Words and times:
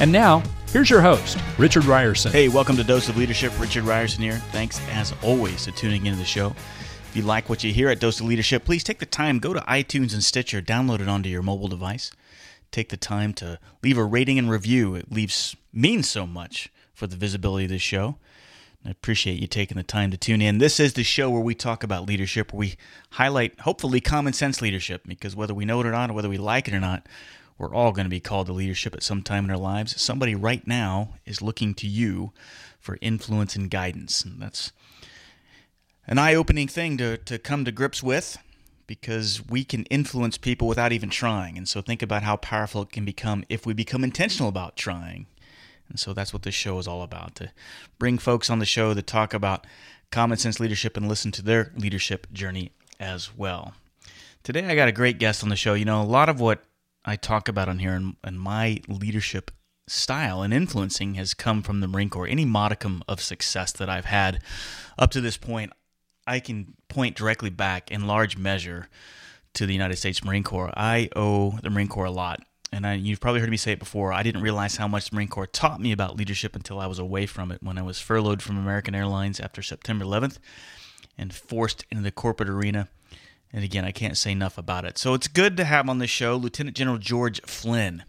And 0.00 0.10
now, 0.10 0.42
here's 0.72 0.88
your 0.88 1.02
host, 1.02 1.36
Richard 1.58 1.82
Rierson. 1.82 2.30
Hey, 2.30 2.48
welcome 2.48 2.74
to 2.76 2.82
Dose 2.82 3.10
of 3.10 3.18
Leadership. 3.18 3.52
Richard 3.60 3.84
Rierson 3.84 4.20
here. 4.20 4.38
Thanks, 4.50 4.80
as 4.92 5.12
always, 5.22 5.66
for 5.66 5.72
tuning 5.72 6.06
into 6.06 6.18
the 6.18 6.24
show. 6.24 6.54
If 7.10 7.12
you 7.12 7.20
like 7.20 7.50
what 7.50 7.62
you 7.62 7.70
hear 7.70 7.90
at 7.90 8.00
Dose 8.00 8.18
of 8.18 8.24
Leadership, 8.24 8.64
please 8.64 8.82
take 8.82 8.98
the 8.98 9.04
time, 9.04 9.40
go 9.40 9.52
to 9.52 9.60
iTunes 9.60 10.14
and 10.14 10.24
Stitcher, 10.24 10.62
download 10.62 11.00
it 11.00 11.08
onto 11.08 11.28
your 11.28 11.42
mobile 11.42 11.68
device. 11.68 12.12
Take 12.70 12.88
the 12.88 12.96
time 12.96 13.34
to 13.34 13.58
leave 13.82 13.98
a 13.98 14.04
rating 14.04 14.38
and 14.38 14.48
review. 14.48 14.94
It 14.94 15.12
leaves 15.12 15.54
means 15.70 16.08
so 16.08 16.26
much 16.26 16.70
for 16.94 17.06
the 17.06 17.16
visibility 17.16 17.66
of 17.66 17.70
this 17.70 17.82
show. 17.82 18.16
I 18.86 18.88
appreciate 18.88 19.38
you 19.38 19.46
taking 19.46 19.76
the 19.76 19.82
time 19.82 20.10
to 20.12 20.16
tune 20.16 20.40
in. 20.40 20.56
This 20.56 20.80
is 20.80 20.94
the 20.94 21.04
show 21.04 21.28
where 21.28 21.42
we 21.42 21.54
talk 21.54 21.82
about 21.82 22.06
leadership, 22.06 22.54
where 22.54 22.60
we 22.60 22.76
highlight, 23.10 23.60
hopefully, 23.60 24.00
common 24.00 24.32
sense 24.32 24.62
leadership, 24.62 25.02
because 25.06 25.36
whether 25.36 25.52
we 25.52 25.66
know 25.66 25.80
it 25.80 25.86
or 25.86 25.92
not, 25.92 26.08
or 26.08 26.14
whether 26.14 26.30
we 26.30 26.38
like 26.38 26.68
it 26.68 26.72
or 26.72 26.80
not, 26.80 27.06
we're 27.60 27.74
all 27.74 27.92
going 27.92 28.06
to 28.06 28.10
be 28.10 28.20
called 28.20 28.46
to 28.46 28.54
leadership 28.54 28.94
at 28.94 29.02
some 29.02 29.22
time 29.22 29.44
in 29.44 29.50
our 29.50 29.58
lives. 29.58 30.00
Somebody 30.00 30.34
right 30.34 30.66
now 30.66 31.16
is 31.26 31.42
looking 31.42 31.74
to 31.74 31.86
you 31.86 32.32
for 32.78 32.96
influence 33.02 33.54
and 33.54 33.70
guidance. 33.70 34.24
And 34.24 34.40
that's 34.40 34.72
an 36.06 36.16
eye 36.16 36.34
opening 36.34 36.68
thing 36.68 36.96
to, 36.96 37.18
to 37.18 37.38
come 37.38 37.66
to 37.66 37.70
grips 37.70 38.02
with 38.02 38.38
because 38.86 39.46
we 39.46 39.62
can 39.62 39.84
influence 39.84 40.38
people 40.38 40.68
without 40.68 40.90
even 40.90 41.10
trying. 41.10 41.58
And 41.58 41.68
so 41.68 41.82
think 41.82 42.00
about 42.00 42.22
how 42.22 42.36
powerful 42.36 42.80
it 42.80 42.92
can 42.92 43.04
become 43.04 43.44
if 43.50 43.66
we 43.66 43.74
become 43.74 44.04
intentional 44.04 44.48
about 44.48 44.74
trying. 44.76 45.26
And 45.90 46.00
so 46.00 46.14
that's 46.14 46.32
what 46.32 46.44
this 46.44 46.54
show 46.54 46.78
is 46.78 46.88
all 46.88 47.02
about 47.02 47.34
to 47.36 47.52
bring 47.98 48.16
folks 48.16 48.48
on 48.48 48.58
the 48.58 48.64
show 48.64 48.94
to 48.94 49.02
talk 49.02 49.34
about 49.34 49.66
common 50.10 50.38
sense 50.38 50.60
leadership 50.60 50.96
and 50.96 51.10
listen 51.10 51.30
to 51.32 51.42
their 51.42 51.72
leadership 51.76 52.32
journey 52.32 52.72
as 52.98 53.36
well. 53.36 53.74
Today, 54.42 54.64
I 54.64 54.74
got 54.74 54.88
a 54.88 54.92
great 54.92 55.18
guest 55.18 55.42
on 55.42 55.50
the 55.50 55.56
show. 55.56 55.74
You 55.74 55.84
know, 55.84 56.00
a 56.00 56.04
lot 56.04 56.30
of 56.30 56.40
what 56.40 56.64
I 57.04 57.16
talk 57.16 57.48
about 57.48 57.68
on 57.68 57.78
here 57.78 57.94
and, 57.94 58.16
and 58.22 58.38
my 58.38 58.80
leadership 58.88 59.50
style 59.86 60.42
and 60.42 60.54
influencing 60.54 61.14
has 61.14 61.34
come 61.34 61.62
from 61.62 61.80
the 61.80 61.88
Marine 61.88 62.10
Corps. 62.10 62.28
Any 62.28 62.44
modicum 62.44 63.02
of 63.08 63.20
success 63.20 63.72
that 63.72 63.90
I've 63.90 64.04
had 64.04 64.42
up 64.98 65.10
to 65.12 65.20
this 65.20 65.36
point, 65.36 65.72
I 66.26 66.40
can 66.40 66.74
point 66.88 67.16
directly 67.16 67.50
back 67.50 67.90
in 67.90 68.06
large 68.06 68.36
measure 68.36 68.88
to 69.54 69.66
the 69.66 69.72
United 69.72 69.96
States 69.96 70.22
Marine 70.24 70.44
Corps. 70.44 70.72
I 70.76 71.08
owe 71.16 71.58
the 71.62 71.70
Marine 71.70 71.88
Corps 71.88 72.04
a 72.04 72.10
lot. 72.10 72.40
And 72.72 72.86
I, 72.86 72.94
you've 72.94 73.20
probably 73.20 73.40
heard 73.40 73.50
me 73.50 73.56
say 73.56 73.72
it 73.72 73.80
before. 73.80 74.12
I 74.12 74.22
didn't 74.22 74.42
realize 74.42 74.76
how 74.76 74.86
much 74.86 75.10
the 75.10 75.16
Marine 75.16 75.26
Corps 75.26 75.48
taught 75.48 75.80
me 75.80 75.90
about 75.90 76.16
leadership 76.16 76.54
until 76.54 76.78
I 76.78 76.86
was 76.86 77.00
away 77.00 77.26
from 77.26 77.50
it 77.50 77.62
when 77.62 77.78
I 77.78 77.82
was 77.82 77.98
furloughed 77.98 78.42
from 78.42 78.56
American 78.56 78.94
Airlines 78.94 79.40
after 79.40 79.60
September 79.60 80.04
11th 80.04 80.38
and 81.18 81.34
forced 81.34 81.84
into 81.90 82.04
the 82.04 82.12
corporate 82.12 82.48
arena. 82.48 82.88
And 83.52 83.64
again, 83.64 83.84
I 83.84 83.92
can't 83.92 84.16
say 84.16 84.32
enough 84.32 84.58
about 84.58 84.84
it. 84.84 84.96
So 84.96 85.14
it's 85.14 85.28
good 85.28 85.56
to 85.56 85.64
have 85.64 85.88
on 85.88 85.98
the 85.98 86.06
show 86.06 86.36
Lieutenant 86.36 86.76
General 86.76 86.98
George 86.98 87.40
Flynn. 87.42 88.04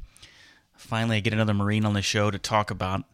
Finally, 0.76 1.18
I 1.18 1.20
get 1.22 1.34
another 1.34 1.54
Marine 1.54 1.86
on 1.86 1.94
the 1.94 2.02
show 2.02 2.32
to 2.32 2.40
talk 2.40 2.70
about 2.70 3.06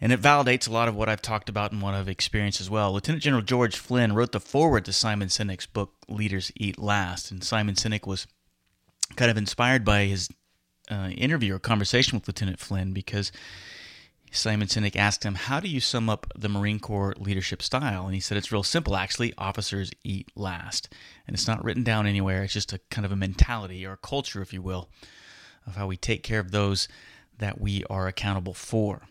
and 0.00 0.12
it 0.12 0.20
validates 0.20 0.68
a 0.68 0.72
lot 0.72 0.88
of 0.88 0.94
what 0.94 1.08
I've 1.08 1.22
talked 1.22 1.48
about 1.48 1.72
and 1.72 1.80
what 1.80 1.94
I've 1.94 2.08
experienced 2.08 2.60
as 2.60 2.68
well. 2.68 2.92
Lieutenant 2.92 3.22
General 3.22 3.42
George 3.42 3.78
Flynn 3.78 4.12
wrote 4.12 4.32
the 4.32 4.40
foreword 4.40 4.84
to 4.84 4.92
Simon 4.92 5.28
Sinek's 5.28 5.66
book 5.66 5.94
Leaders 6.08 6.52
Eat 6.54 6.78
Last, 6.78 7.30
and 7.30 7.42
Simon 7.42 7.74
Sinek 7.74 8.06
was 8.06 8.26
kind 9.16 9.30
of 9.30 9.36
inspired 9.36 9.84
by 9.84 10.04
his 10.04 10.28
uh, 10.90 11.08
interview 11.14 11.54
or 11.54 11.58
conversation 11.58 12.18
with 12.18 12.28
Lieutenant 12.28 12.60
Flynn 12.60 12.92
because 12.92 13.32
Simon 14.36 14.68
Sinek 14.68 14.96
asked 14.96 15.24
him, 15.24 15.34
"How 15.34 15.60
do 15.60 15.68
you 15.68 15.80
sum 15.80 16.08
up 16.08 16.32
the 16.36 16.48
Marine 16.48 16.78
Corps 16.78 17.14
leadership 17.18 17.62
style?" 17.62 18.06
And 18.06 18.14
he 18.14 18.20
said, 18.20 18.36
"It's 18.36 18.52
real 18.52 18.62
simple, 18.62 18.96
actually. 18.96 19.34
Officers 19.36 19.90
eat 20.04 20.30
last, 20.36 20.88
and 21.26 21.34
it's 21.34 21.46
not 21.46 21.64
written 21.64 21.82
down 21.82 22.06
anywhere. 22.06 22.44
It's 22.44 22.52
just 22.52 22.72
a 22.72 22.80
kind 22.90 23.04
of 23.04 23.12
a 23.12 23.16
mentality 23.16 23.84
or 23.84 23.92
a 23.92 23.96
culture, 23.98 24.42
if 24.42 24.52
you 24.52 24.62
will, 24.62 24.90
of 25.66 25.76
how 25.76 25.86
we 25.86 25.96
take 25.96 26.22
care 26.22 26.40
of 26.40 26.50
those 26.50 26.86
that 27.38 27.60
we 27.60 27.84
are 27.90 28.06
accountable 28.06 28.54
for." 28.54 29.08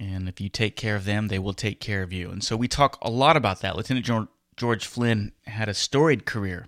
And 0.00 0.28
if 0.28 0.40
you 0.40 0.48
take 0.48 0.76
care 0.76 0.96
of 0.96 1.04
them, 1.04 1.28
they 1.28 1.38
will 1.38 1.54
take 1.54 1.80
care 1.80 2.02
of 2.02 2.12
you. 2.12 2.30
And 2.30 2.42
so 2.42 2.56
we 2.56 2.68
talk 2.68 2.98
a 3.00 3.10
lot 3.10 3.36
about 3.36 3.60
that. 3.60 3.76
Lieutenant 3.76 4.28
George 4.56 4.86
Flynn 4.86 5.32
had 5.46 5.68
a 5.68 5.74
storied 5.74 6.26
career 6.26 6.66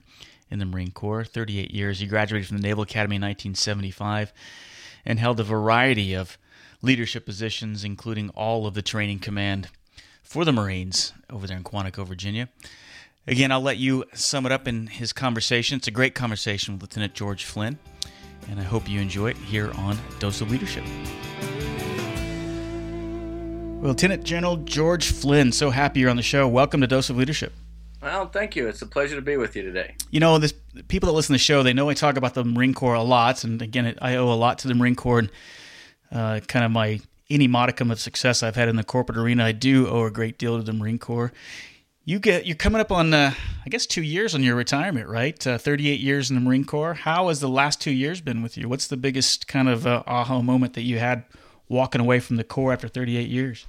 in 0.48 0.60
the 0.60 0.64
Marine 0.64 0.92
Corps, 0.92 1.24
38 1.24 1.72
years. 1.72 1.98
He 1.98 2.06
graduated 2.06 2.46
from 2.48 2.58
the 2.58 2.62
Naval 2.62 2.84
Academy 2.84 3.16
in 3.16 3.22
1975 3.22 4.32
and 5.04 5.18
held 5.18 5.40
a 5.40 5.44
variety 5.44 6.14
of 6.14 6.38
leadership 6.86 7.26
positions, 7.26 7.84
including 7.84 8.30
all 8.30 8.66
of 8.66 8.74
the 8.74 8.80
training 8.80 9.18
command 9.18 9.68
for 10.22 10.44
the 10.44 10.52
Marines 10.52 11.12
over 11.28 11.46
there 11.46 11.56
in 11.56 11.64
Quantico, 11.64 12.06
Virginia. 12.06 12.48
Again, 13.26 13.50
I'll 13.50 13.60
let 13.60 13.76
you 13.76 14.04
sum 14.14 14.46
it 14.46 14.52
up 14.52 14.68
in 14.68 14.86
his 14.86 15.12
conversation. 15.12 15.76
It's 15.76 15.88
a 15.88 15.90
great 15.90 16.14
conversation 16.14 16.74
with 16.74 16.82
Lieutenant 16.82 17.12
George 17.12 17.44
Flynn, 17.44 17.78
and 18.48 18.60
I 18.60 18.62
hope 18.62 18.88
you 18.88 19.00
enjoy 19.00 19.30
it 19.30 19.36
here 19.36 19.72
on 19.72 19.98
Dose 20.20 20.40
of 20.40 20.50
Leadership. 20.50 20.84
Lieutenant 23.82 24.22
General 24.22 24.56
George 24.58 25.10
Flynn, 25.10 25.50
so 25.50 25.70
happy 25.70 26.00
you're 26.00 26.10
on 26.10 26.16
the 26.16 26.22
show. 26.22 26.46
Welcome 26.46 26.80
to 26.82 26.86
Dose 26.86 27.10
of 27.10 27.16
Leadership. 27.16 27.52
Well, 28.00 28.26
thank 28.26 28.54
you. 28.54 28.68
It's 28.68 28.82
a 28.82 28.86
pleasure 28.86 29.16
to 29.16 29.22
be 29.22 29.36
with 29.36 29.56
you 29.56 29.62
today. 29.62 29.96
You 30.10 30.20
know, 30.20 30.38
this 30.38 30.54
people 30.86 31.08
that 31.08 31.12
listen 31.12 31.32
to 31.32 31.34
the 31.34 31.38
show, 31.38 31.64
they 31.64 31.72
know 31.72 31.88
I 31.88 31.94
talk 31.94 32.16
about 32.16 32.34
the 32.34 32.44
Marine 32.44 32.74
Corps 32.74 32.94
a 32.94 33.02
lot, 33.02 33.42
and 33.42 33.60
again, 33.60 33.96
I 34.00 34.14
owe 34.14 34.32
a 34.32 34.34
lot 34.34 34.58
to 34.60 34.68
the 34.68 34.74
Marine 34.74 34.94
Corps 34.94 35.18
and 35.18 35.30
uh, 36.12 36.40
kind 36.46 36.64
of 36.64 36.70
my 36.70 37.00
any 37.28 37.48
modicum 37.48 37.90
of 37.90 38.00
success 38.00 38.42
I've 38.42 38.56
had 38.56 38.68
in 38.68 38.76
the 38.76 38.84
corporate 38.84 39.18
arena. 39.18 39.44
I 39.44 39.52
do 39.52 39.88
owe 39.88 40.04
a 40.04 40.10
great 40.10 40.38
deal 40.38 40.56
to 40.56 40.62
the 40.62 40.72
Marine 40.72 40.98
Corps. 40.98 41.32
You 42.04 42.20
get 42.20 42.46
you're 42.46 42.56
coming 42.56 42.80
up 42.80 42.92
on 42.92 43.12
uh, 43.12 43.34
I 43.64 43.68
guess 43.68 43.84
two 43.84 44.02
years 44.02 44.34
on 44.34 44.42
your 44.42 44.54
retirement, 44.54 45.08
right? 45.08 45.44
Uh, 45.44 45.58
38 45.58 45.98
years 46.00 46.30
in 46.30 46.36
the 46.36 46.40
Marine 46.40 46.64
Corps. 46.64 46.94
How 46.94 47.28
has 47.28 47.40
the 47.40 47.48
last 47.48 47.80
two 47.80 47.90
years 47.90 48.20
been 48.20 48.42
with 48.42 48.56
you? 48.56 48.68
What's 48.68 48.86
the 48.86 48.96
biggest 48.96 49.48
kind 49.48 49.68
of 49.68 49.86
uh, 49.86 50.04
aha 50.06 50.40
moment 50.40 50.74
that 50.74 50.82
you 50.82 50.98
had 50.98 51.24
walking 51.68 52.00
away 52.00 52.20
from 52.20 52.36
the 52.36 52.44
Corps 52.44 52.72
after 52.72 52.86
38 52.86 53.28
years? 53.28 53.66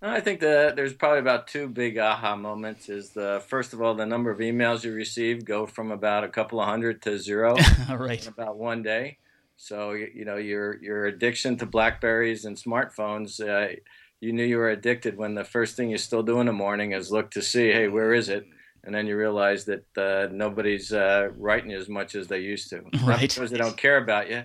I 0.00 0.20
think 0.20 0.40
that 0.40 0.76
there's 0.76 0.92
probably 0.92 1.20
about 1.20 1.46
two 1.46 1.66
big 1.66 1.96
aha 1.96 2.36
moments. 2.36 2.88
Is 2.88 3.10
the 3.10 3.42
first 3.46 3.72
of 3.72 3.80
all 3.80 3.94
the 3.94 4.04
number 4.04 4.30
of 4.30 4.38
emails 4.38 4.84
you 4.84 4.92
receive 4.92 5.44
go 5.44 5.66
from 5.66 5.90
about 5.90 6.24
a 6.24 6.28
couple 6.28 6.60
of 6.60 6.68
hundred 6.68 7.00
to 7.02 7.18
zero 7.18 7.56
right. 7.90 8.22
in 8.22 8.28
about 8.28 8.56
one 8.56 8.82
day. 8.82 9.18
So 9.56 9.92
you 9.92 10.24
know 10.24 10.36
your 10.36 10.82
your 10.82 11.06
addiction 11.06 11.56
to 11.58 11.66
Blackberries 11.66 12.44
and 12.44 12.56
smartphones. 12.56 13.40
Uh, 13.40 13.76
you 14.20 14.32
knew 14.32 14.44
you 14.44 14.56
were 14.56 14.70
addicted 14.70 15.16
when 15.16 15.34
the 15.34 15.44
first 15.44 15.76
thing 15.76 15.90
you 15.90 15.98
still 15.98 16.22
do 16.22 16.40
in 16.40 16.46
the 16.46 16.52
morning 16.52 16.92
is 16.92 17.12
look 17.12 17.30
to 17.32 17.42
see, 17.42 17.70
hey, 17.70 17.88
where 17.88 18.14
is 18.14 18.28
it? 18.28 18.46
And 18.82 18.94
then 18.94 19.06
you 19.06 19.16
realize 19.16 19.66
that 19.66 19.84
uh, 19.96 20.28
nobody's 20.32 20.92
uh, 20.92 21.28
writing 21.36 21.70
you 21.70 21.78
as 21.78 21.88
much 21.88 22.14
as 22.14 22.26
they 22.26 22.40
used 22.40 22.70
to. 22.70 22.82
Right. 23.04 23.20
Not 23.20 23.20
because 23.20 23.50
they 23.50 23.58
don't 23.58 23.76
care 23.76 23.98
about 23.98 24.30
you, 24.30 24.44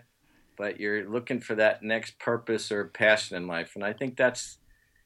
but 0.57 0.79
you're 0.79 1.09
looking 1.09 1.39
for 1.39 1.55
that 1.55 1.81
next 1.81 2.19
purpose 2.19 2.71
or 2.71 2.85
passion 2.85 3.37
in 3.37 3.47
life. 3.47 3.71
And 3.75 3.83
I 3.83 3.93
think 3.93 4.17
that's 4.17 4.57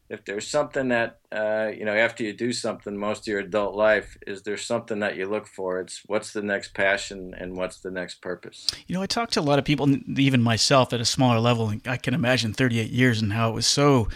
if 0.09 0.25
there's 0.25 0.47
something 0.47 0.89
that 0.89 1.19
uh, 1.31 1.71
you 1.75 1.85
know 1.85 1.95
after 1.95 2.23
you 2.23 2.33
do 2.33 2.53
something 2.53 2.95
most 2.95 3.21
of 3.21 3.27
your 3.27 3.39
adult 3.39 3.75
life 3.75 4.17
is 4.27 4.43
there 4.43 4.57
something 4.57 4.99
that 4.99 5.15
you 5.15 5.25
look 5.25 5.47
for? 5.47 5.79
It's 5.79 6.01
what's 6.05 6.33
the 6.33 6.41
next 6.41 6.73
passion 6.73 7.33
and 7.37 7.55
what's 7.55 7.79
the 7.79 7.91
next 7.91 8.21
purpose? 8.21 8.67
You 8.87 8.95
know 8.95 9.01
i 9.01 9.05
talk 9.05 9.31
to 9.31 9.39
a 9.39 9.41
lot 9.41 9.59
of 9.59 9.65
people 9.65 9.89
even 10.17 10.41
myself 10.41 10.93
at 10.93 11.01
a 11.01 11.05
smaller 11.05 11.39
level 11.39 11.69
and 11.69 11.81
i 11.87 11.97
can 11.97 12.13
imagine 12.13 12.53
38 12.53 12.89
years 12.89 13.21
and 13.21 13.33
how 13.33 13.49
it 13.49 13.53
was 13.53 13.67
so 13.67 14.07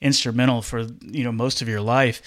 instrumental 0.00 0.62
for 0.62 0.86
you 1.00 1.24
know 1.24 1.32
most 1.32 1.60
of 1.60 1.68
your 1.68 1.80
life. 1.80 2.22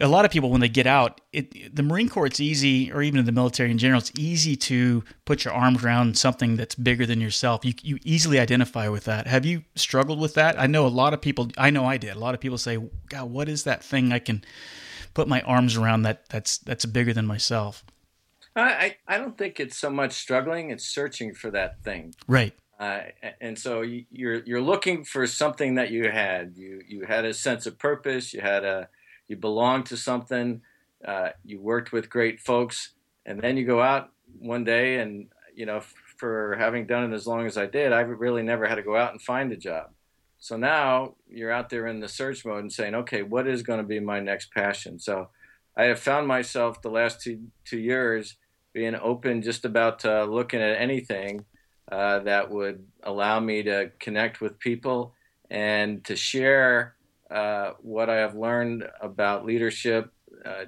A 0.00 0.08
lot 0.08 0.24
of 0.24 0.30
people 0.30 0.50
when 0.50 0.60
they 0.60 0.68
get 0.68 0.86
out 0.86 1.20
it, 1.32 1.74
the 1.74 1.82
marine 1.82 2.08
corps 2.08 2.26
it's 2.26 2.40
easy 2.40 2.90
or 2.90 3.02
even 3.02 3.20
in 3.20 3.26
the 3.26 3.32
military 3.32 3.70
in 3.70 3.78
general 3.78 4.00
it's 4.00 4.12
easy 4.18 4.56
to 4.56 5.04
put 5.24 5.44
your 5.44 5.54
arms 5.54 5.84
around 5.84 6.18
something 6.18 6.56
that's 6.56 6.74
bigger 6.74 7.06
than 7.06 7.20
yourself. 7.20 7.64
You, 7.64 7.74
you 7.82 7.98
easily 8.02 8.40
identify 8.40 8.88
with 8.88 9.04
that. 9.04 9.26
Have 9.26 9.44
you 9.44 9.62
struggled 9.76 10.20
with 10.20 10.34
that? 10.34 10.58
I 10.58 10.66
know 10.66 10.86
a 10.86 10.88
lot 10.88 11.14
of 11.14 11.20
people 11.20 11.48
i 11.56 11.70
know 11.70 11.84
i 11.84 11.96
did. 11.96 12.16
A 12.16 12.18
lot 12.18 12.34
of 12.34 12.40
people 12.40 12.58
say 12.58 12.78
god 13.08 13.30
what 13.30 13.48
is 13.48 13.64
that 13.64 13.84
thing 13.84 14.12
i 14.12 14.18
can 14.18 14.44
put 15.14 15.28
my 15.28 15.42
arms 15.42 15.76
around 15.76 16.02
that 16.02 16.28
that's 16.28 16.58
that's 16.58 16.84
bigger 16.84 17.12
than 17.12 17.26
myself? 17.26 17.84
I 18.56 18.96
i 19.06 19.16
don't 19.16 19.38
think 19.38 19.60
it's 19.60 19.78
so 19.78 19.90
much 19.90 20.12
struggling 20.12 20.70
it's 20.70 20.84
searching 20.84 21.34
for 21.34 21.50
that 21.52 21.82
thing. 21.84 22.14
Right 22.26 22.54
uh, 22.82 23.00
and 23.40 23.56
so 23.58 23.82
you're 23.82 24.42
you're 24.44 24.66
looking 24.72 25.04
for 25.04 25.26
something 25.26 25.76
that 25.76 25.90
you 25.90 26.10
had 26.10 26.54
you 26.56 26.80
you 26.86 27.04
had 27.06 27.24
a 27.24 27.32
sense 27.32 27.66
of 27.66 27.78
purpose 27.78 28.34
you 28.34 28.40
had 28.40 28.64
a 28.64 28.88
you 29.32 29.36
belonged 29.36 29.86
to 29.86 29.96
something, 29.96 30.60
uh, 31.06 31.30
you 31.42 31.58
worked 31.58 31.90
with 31.90 32.10
great 32.10 32.38
folks, 32.38 32.90
and 33.24 33.40
then 33.40 33.56
you 33.56 33.64
go 33.64 33.80
out 33.80 34.10
one 34.38 34.62
day 34.62 34.98
and 34.98 35.28
you 35.54 35.66
know 35.66 35.80
for 36.18 36.54
having 36.58 36.86
done 36.86 37.10
it 37.10 37.14
as 37.14 37.26
long 37.26 37.46
as 37.46 37.56
I 37.56 37.66
did, 37.66 37.92
I 37.92 38.00
really 38.00 38.42
never 38.42 38.66
had 38.66 38.76
to 38.76 38.82
go 38.82 38.94
out 38.94 39.12
and 39.12 39.20
find 39.20 39.50
a 39.50 39.56
job. 39.56 39.90
So 40.38 40.56
now 40.56 41.14
you're 41.28 41.50
out 41.50 41.70
there 41.70 41.86
in 41.86 41.98
the 42.00 42.08
search 42.08 42.44
mode 42.44 42.60
and 42.60 42.72
saying, 42.72 42.94
okay, 42.94 43.22
what 43.22 43.48
is 43.48 43.62
going 43.62 43.80
to 43.80 43.86
be 43.86 44.00
my 44.00 44.20
next 44.20 44.52
passion? 44.52 44.98
So 44.98 45.30
I 45.76 45.84
have 45.84 45.98
found 45.98 46.28
myself 46.28 46.82
the 46.82 46.90
last 46.90 47.22
two 47.22 47.48
two 47.64 47.78
years 47.78 48.36
being 48.74 48.94
open 48.94 49.42
just 49.42 49.64
about 49.64 50.04
uh, 50.04 50.24
looking 50.24 50.60
at 50.60 50.80
anything 50.80 51.44
uh, 51.92 52.20
that 52.20 52.50
would 52.50 52.86
allow 53.02 53.38
me 53.38 53.62
to 53.62 53.92
connect 54.00 54.40
with 54.40 54.58
people 54.58 55.14
and 55.50 56.02
to 56.06 56.16
share 56.16 56.96
uh, 57.30 57.72
what 57.82 58.08
I 58.08 58.16
have 58.16 58.34
learned 58.34 58.88
about 59.02 59.44
leadership, 59.44 60.10
uh, 60.42 60.64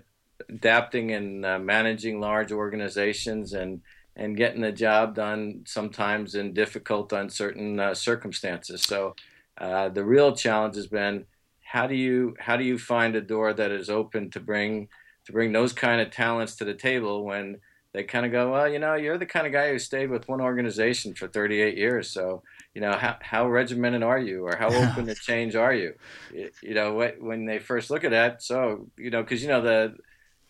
adapting 0.50 1.12
and 1.12 1.46
uh, 1.46 1.58
managing 1.58 2.20
large 2.20 2.52
organizations, 2.52 3.54
and 3.54 3.80
and 4.16 4.36
getting 4.36 4.60
the 4.60 4.70
job 4.70 5.14
done 5.14 5.64
sometimes 5.66 6.34
in 6.34 6.52
difficult, 6.52 7.12
uncertain 7.14 7.80
uh, 7.80 7.94
circumstances. 7.94 8.82
So 8.82 9.16
the 9.58 10.04
real 10.04 10.36
challenge 10.36 10.76
has 10.76 10.88
been 10.88 11.24
how 11.62 11.86
do 11.86 11.94
you 11.94 12.36
how 12.38 12.58
do 12.58 12.64
you 12.64 12.78
find 12.78 13.16
a 13.16 13.22
door 13.22 13.54
that 13.54 13.70
is 13.70 13.88
open 13.88 14.30
to 14.32 14.40
bring 14.40 14.88
to 15.24 15.32
bring 15.32 15.52
those 15.52 15.72
kind 15.72 16.02
of 16.02 16.10
talents 16.10 16.56
to 16.56 16.66
the 16.66 16.74
table 16.74 17.24
when 17.24 17.60
they 17.94 18.02
kind 18.02 18.26
of 18.26 18.32
go, 18.32 18.50
well, 18.50 18.68
you 18.68 18.80
know, 18.80 18.94
you're 18.94 19.16
the 19.16 19.24
kind 19.24 19.46
of 19.46 19.52
guy 19.52 19.70
who 19.70 19.78
stayed 19.78 20.10
with 20.10 20.28
one 20.28 20.40
organization 20.40 21.14
for 21.14 21.28
38 21.28 21.78
years. 21.78 22.10
So, 22.10 22.42
you 22.74 22.80
know, 22.80 22.92
how, 22.92 23.16
how 23.20 23.48
regimented 23.48 24.02
are 24.02 24.18
you 24.18 24.44
or 24.44 24.56
how 24.56 24.66
open 24.66 25.06
to 25.06 25.14
change 25.14 25.54
are 25.54 25.72
you? 25.72 25.94
You 26.32 26.74
know, 26.74 27.12
when 27.20 27.46
they 27.46 27.60
first 27.60 27.90
look 27.90 28.02
at 28.02 28.10
that. 28.10 28.42
So, 28.42 28.88
you 28.98 29.10
know, 29.10 29.22
because, 29.22 29.42
you 29.42 29.48
know, 29.48 29.62
the 29.62 29.94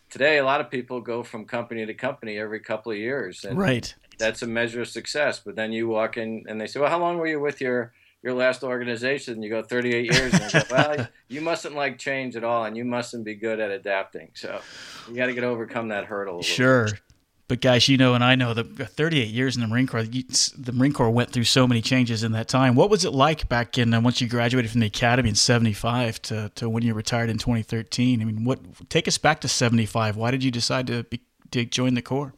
today 0.09 0.39
a 0.39 0.43
lot 0.43 0.59
of 0.59 0.71
people 0.71 1.01
go 1.01 1.21
from 1.21 1.45
company 1.45 1.85
to 1.85 1.93
company 1.93 2.39
every 2.39 2.59
couple 2.61 2.91
of 2.91 2.97
years. 2.97 3.45
And 3.45 3.59
right. 3.59 3.93
That's 4.17 4.41
a 4.41 4.47
measure 4.47 4.81
of 4.81 4.87
success. 4.87 5.39
But 5.39 5.55
then 5.55 5.71
you 5.71 5.87
walk 5.87 6.17
in 6.17 6.45
and 6.47 6.59
they 6.59 6.65
say, 6.65 6.79
well, 6.79 6.89
how 6.89 6.99
long 6.99 7.19
were 7.19 7.27
you 7.27 7.39
with 7.39 7.61
your 7.61 7.93
your 8.23 8.33
last 8.33 8.63
organization, 8.63 9.43
you 9.43 9.51
go 9.51 9.61
38 9.61 10.11
years, 10.11 10.33
and 10.33 10.51
go, 10.51 10.61
well, 10.71 11.07
you 11.27 11.41
mustn't 11.41 11.75
like 11.75 11.99
change 11.99 12.35
at 12.35 12.43
all, 12.43 12.65
and 12.65 12.75
you 12.75 12.83
mustn't 12.83 13.23
be 13.23 13.35
good 13.35 13.59
at 13.59 13.69
adapting. 13.69 14.31
So 14.33 14.61
you 15.07 15.15
got 15.15 15.27
to 15.27 15.35
get 15.35 15.43
overcome 15.43 15.89
that 15.89 16.05
hurdle. 16.05 16.41
Sure. 16.41 16.85
Bit. 16.85 17.01
But 17.47 17.61
guys, 17.61 17.87
you 17.87 17.97
know, 17.97 18.15
and 18.15 18.23
I 18.23 18.33
know 18.33 18.55
that 18.55 18.65
38 18.65 19.27
years 19.27 19.55
in 19.55 19.61
the 19.61 19.67
Marine 19.67 19.85
Corps, 19.85 20.03
the 20.03 20.71
Marine 20.73 20.93
Corps 20.93 21.11
went 21.11 21.29
through 21.29 21.43
so 21.43 21.67
many 21.67 21.81
changes 21.81 22.23
in 22.23 22.31
that 22.31 22.47
time. 22.47 22.73
What 22.73 22.89
was 22.89 23.05
it 23.05 23.11
like 23.11 23.47
back 23.47 23.77
in 23.77 23.93
uh, 23.93 24.01
once 24.01 24.19
you 24.19 24.27
graduated 24.27 24.71
from 24.71 24.79
the 24.79 24.87
academy 24.87 25.29
in 25.29 25.35
75 25.35 26.21
to, 26.23 26.51
to 26.55 26.67
when 26.67 26.81
you 26.81 26.95
retired 26.95 27.29
in 27.29 27.37
2013? 27.37 28.19
I 28.19 28.25
mean, 28.25 28.45
what 28.45 28.89
take 28.89 29.07
us 29.07 29.19
back 29.19 29.41
to 29.41 29.47
75? 29.47 30.17
Why 30.17 30.31
did 30.31 30.43
you 30.43 30.49
decide 30.49 30.87
to 30.87 31.03
be, 31.03 31.21
to 31.51 31.65
join 31.65 31.93
the 31.93 32.01
Corps? 32.01 32.33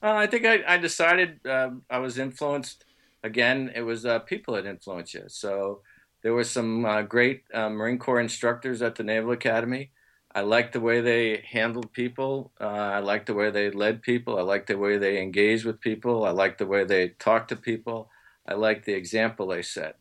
I 0.00 0.26
think 0.26 0.46
I, 0.46 0.64
I 0.66 0.78
decided 0.78 1.46
uh, 1.46 1.70
I 1.90 1.98
was 1.98 2.18
influenced 2.18 2.84
again, 3.22 3.72
it 3.74 3.82
was 3.82 4.04
uh, 4.04 4.18
people 4.20 4.54
that 4.54 4.66
influenced 4.66 5.14
you. 5.14 5.24
So 5.28 5.80
there 6.22 6.34
were 6.34 6.44
some 6.44 6.84
uh, 6.84 7.02
great 7.02 7.44
uh, 7.52 7.68
Marine 7.70 7.98
Corps 7.98 8.20
instructors 8.20 8.82
at 8.82 8.96
the 8.96 9.04
Naval 9.04 9.32
Academy. 9.32 9.90
I 10.34 10.40
liked 10.40 10.72
the 10.72 10.80
way 10.80 11.00
they 11.00 11.44
handled 11.46 11.92
people. 11.92 12.52
Uh, 12.60 12.64
I 12.66 12.98
liked 13.00 13.26
the 13.26 13.34
way 13.34 13.50
they 13.50 13.70
led 13.70 14.02
people. 14.02 14.38
I 14.38 14.42
liked 14.42 14.68
the 14.68 14.78
way 14.78 14.96
they 14.96 15.20
engaged 15.20 15.64
with 15.64 15.80
people. 15.80 16.24
I 16.24 16.30
liked 16.30 16.58
the 16.58 16.66
way 16.66 16.84
they 16.84 17.08
talked 17.08 17.50
to 17.50 17.56
people. 17.56 18.10
I 18.46 18.54
liked 18.54 18.86
the 18.86 18.94
example 18.94 19.46
they 19.46 19.62
set. 19.62 19.98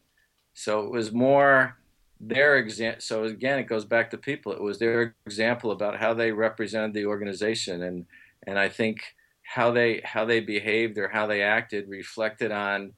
So 0.54 0.86
it 0.86 0.92
was 0.92 1.12
more 1.12 1.78
their 2.20 2.58
example. 2.58 3.02
So 3.02 3.24
again, 3.26 3.60
it 3.60 3.68
goes 3.68 3.84
back 3.84 4.10
to 4.12 4.18
people. 4.18 4.54
It 4.54 4.62
was 4.62 4.80
their 4.80 5.16
example 5.26 5.72
about 5.72 6.00
how 6.00 6.14
they 6.14 6.32
represented 6.32 6.94
the 6.94 7.06
organization, 7.06 7.84
and 7.84 8.06
and 8.48 8.58
I 8.58 8.70
think 8.70 9.02
how 9.44 9.72
they 9.72 10.02
how 10.04 10.26
they 10.26 10.40
behaved 10.40 10.98
or 10.98 11.10
how 11.10 11.28
they 11.28 11.42
acted 11.42 11.90
reflected 11.90 12.52
on 12.52 12.94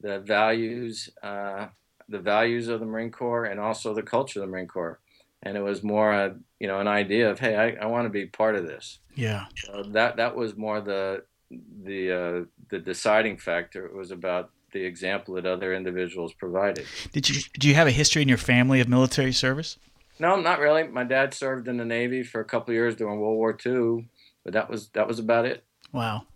the 0.00 0.20
values, 0.20 1.08
uh, 1.22 1.68
the 2.08 2.18
values 2.18 2.68
of 2.68 2.80
the 2.80 2.86
Marine 2.86 3.10
Corps, 3.10 3.46
and 3.46 3.60
also 3.60 3.94
the 3.94 4.02
culture 4.02 4.40
of 4.40 4.46
the 4.46 4.52
Marine 4.52 4.68
Corps. 4.68 5.00
And 5.44 5.56
it 5.56 5.60
was 5.60 5.82
more, 5.82 6.12
a, 6.12 6.36
you 6.58 6.66
know, 6.66 6.80
an 6.80 6.88
idea 6.88 7.30
of, 7.30 7.38
hey, 7.38 7.54
I, 7.56 7.84
I 7.84 7.86
want 7.86 8.06
to 8.06 8.10
be 8.10 8.26
part 8.26 8.56
of 8.56 8.66
this. 8.66 8.98
Yeah. 9.14 9.44
So 9.56 9.82
that 9.88 10.16
that 10.16 10.34
was 10.34 10.56
more 10.56 10.80
the 10.80 11.24
the 11.50 12.12
uh, 12.12 12.44
the 12.70 12.78
deciding 12.78 13.38
factor. 13.38 13.86
It 13.86 13.94
was 13.94 14.10
about 14.10 14.50
the 14.72 14.84
example 14.84 15.34
that 15.34 15.46
other 15.46 15.74
individuals 15.74 16.32
provided. 16.34 16.86
Did 17.12 17.28
you 17.28 17.42
do 17.58 17.68
you 17.68 17.74
have 17.74 17.86
a 17.86 17.92
history 17.92 18.22
in 18.22 18.28
your 18.28 18.38
family 18.38 18.80
of 18.80 18.88
military 18.88 19.32
service? 19.32 19.78
No, 20.18 20.36
not 20.36 20.60
really. 20.60 20.84
My 20.84 21.04
dad 21.04 21.34
served 21.34 21.68
in 21.68 21.76
the 21.76 21.84
Navy 21.84 22.22
for 22.22 22.40
a 22.40 22.44
couple 22.44 22.72
years 22.74 22.94
during 22.94 23.18
World 23.18 23.36
War 23.36 23.56
II, 23.64 24.08
but 24.44 24.52
that 24.52 24.70
was 24.70 24.88
that 24.90 25.08
was 25.08 25.18
about 25.18 25.44
it. 25.44 25.64
Wow. 25.92 26.26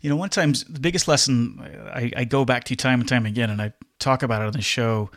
You 0.00 0.10
know, 0.10 0.16
one 0.16 0.30
time 0.30 0.52
the 0.52 0.80
biggest 0.80 1.06
lesson 1.06 1.60
I, 1.92 2.10
I, 2.16 2.24
go 2.24 2.44
back 2.44 2.64
to 2.64 2.76
time 2.76 3.00
and 3.00 3.08
time 3.08 3.26
again, 3.26 3.50
and 3.50 3.60
I 3.60 3.72
talk 3.98 4.22
about 4.22 4.40
it 4.42 4.46
on 4.46 4.52
the 4.52 4.62
show 4.62 5.10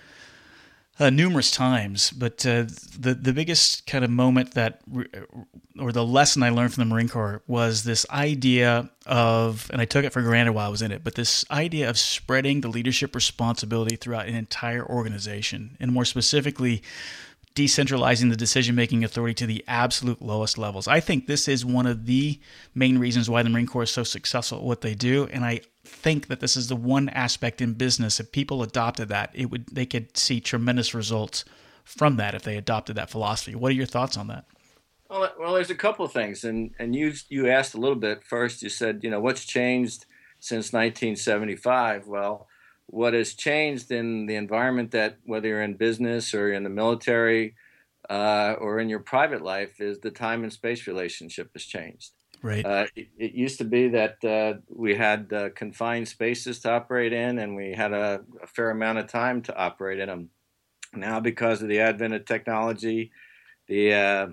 uh, 0.99 1.09
numerous 1.09 1.51
times. 1.51 2.11
But 2.11 2.45
uh, 2.45 2.65
the 2.97 3.17
the 3.19 3.33
biggest 3.33 3.87
kind 3.87 4.03
of 4.03 4.11
moment 4.11 4.53
that, 4.53 4.81
or 5.79 5.91
the 5.91 6.05
lesson 6.05 6.43
I 6.43 6.49
learned 6.49 6.73
from 6.73 6.87
the 6.87 6.93
Marine 6.93 7.09
Corps 7.09 7.41
was 7.47 7.83
this 7.83 8.05
idea 8.09 8.89
of, 9.05 9.69
and 9.71 9.81
I 9.81 9.85
took 9.85 10.05
it 10.05 10.13
for 10.13 10.21
granted 10.21 10.53
while 10.53 10.67
I 10.67 10.71
was 10.71 10.81
in 10.81 10.91
it, 10.91 11.03
but 11.03 11.15
this 11.15 11.43
idea 11.49 11.89
of 11.89 11.97
spreading 11.97 12.61
the 12.61 12.69
leadership 12.69 13.15
responsibility 13.15 13.95
throughout 13.95 14.27
an 14.27 14.35
entire 14.35 14.85
organization, 14.85 15.77
and 15.79 15.91
more 15.91 16.05
specifically 16.05 16.83
decentralizing 17.55 18.29
the 18.29 18.35
decision 18.35 18.75
making 18.75 19.03
authority 19.03 19.35
to 19.35 19.45
the 19.45 19.63
absolute 19.67 20.21
lowest 20.21 20.57
levels. 20.57 20.87
I 20.87 20.99
think 20.99 21.27
this 21.27 21.47
is 21.47 21.63
one 21.63 21.85
of 21.85 22.05
the 22.05 22.39
main 22.73 22.97
reasons 22.97 23.29
why 23.29 23.43
the 23.43 23.49
Marine 23.49 23.67
Corps 23.67 23.83
is 23.83 23.91
so 23.91 24.03
successful 24.03 24.57
at 24.57 24.63
what 24.63 24.81
they 24.81 24.95
do. 24.95 25.27
And 25.31 25.45
I 25.45 25.61
think 25.85 26.27
that 26.27 26.39
this 26.39 26.57
is 26.57 26.67
the 26.67 26.75
one 26.75 27.09
aspect 27.09 27.61
in 27.61 27.73
business 27.73 28.19
if 28.19 28.31
people 28.31 28.63
adopted 28.63 29.09
that, 29.09 29.31
it 29.33 29.51
would 29.51 29.67
they 29.67 29.85
could 29.85 30.17
see 30.17 30.39
tremendous 30.39 30.93
results 30.93 31.45
from 31.83 32.15
that 32.17 32.33
if 32.33 32.43
they 32.43 32.57
adopted 32.57 32.95
that 32.95 33.09
philosophy. 33.09 33.53
What 33.53 33.71
are 33.71 33.75
your 33.75 33.85
thoughts 33.85 34.17
on 34.17 34.27
that? 34.27 34.45
Well, 35.09 35.23
uh, 35.23 35.29
well, 35.39 35.53
there's 35.53 35.69
a 35.69 35.75
couple 35.75 36.05
of 36.05 36.11
things, 36.11 36.43
and 36.43 36.71
and 36.79 36.95
you 36.95 37.13
you 37.29 37.47
asked 37.47 37.75
a 37.75 37.79
little 37.79 37.97
bit 37.97 38.23
first. 38.23 38.63
You 38.63 38.69
said, 38.69 39.01
you 39.03 39.11
know, 39.11 39.19
what's 39.19 39.45
changed 39.45 40.05
since 40.39 40.73
1975? 40.73 42.07
Well, 42.07 42.47
what 42.87 43.13
has 43.13 43.33
changed 43.33 43.91
in 43.91 44.25
the 44.25 44.35
environment 44.35 44.91
that 44.91 45.17
whether 45.25 45.47
you're 45.47 45.63
in 45.63 45.75
business 45.75 46.33
or 46.33 46.51
in 46.53 46.63
the 46.63 46.69
military 46.69 47.55
uh, 48.09 48.55
or 48.59 48.79
in 48.79 48.89
your 48.89 48.99
private 48.99 49.41
life 49.41 49.79
is 49.79 49.99
the 49.99 50.11
time 50.11 50.43
and 50.43 50.53
space 50.53 50.87
relationship 50.87 51.49
has 51.53 51.63
changed. 51.63 52.11
Right. 52.41 52.65
Uh, 52.65 52.87
it, 52.95 53.07
it, 53.17 53.31
used 53.31 53.57
to 53.59 53.63
be 53.63 53.87
that 53.89 54.23
uh, 54.25 54.59
we 54.67 54.95
had 54.95 55.31
uh, 55.31 55.49
confined 55.51 56.09
spaces 56.09 56.59
to 56.59 56.71
operate 56.71 57.13
in, 57.13 57.39
and 57.39 57.55
we 57.55 57.71
had 57.71 57.93
a, 57.93 58.21
a, 58.41 58.47
fair 58.47 58.69
amount 58.69 58.97
of 58.97 59.07
time 59.07 59.41
to 59.43 59.55
operate 59.55 59.99
in 59.99 60.09
them. 60.09 60.29
Now, 60.93 61.21
because 61.21 61.61
of 61.61 61.69
the 61.69 61.79
advent 61.79 62.13
of 62.13 62.25
technology, 62.25 63.11
the 63.69 63.93
uh, 63.93 64.27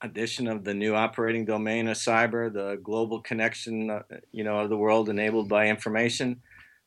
addition 0.00 0.46
of 0.46 0.62
the 0.62 0.74
new 0.74 0.94
operating 0.94 1.44
domain 1.44 1.88
of 1.88 1.96
cyber, 1.96 2.52
the 2.52 2.78
global 2.84 3.20
connection, 3.20 3.90
uh, 3.90 4.02
you 4.30 4.44
know, 4.44 4.60
of 4.60 4.70
the 4.70 4.76
world 4.76 5.08
enabled 5.08 5.48
by 5.48 5.66
information, 5.66 6.40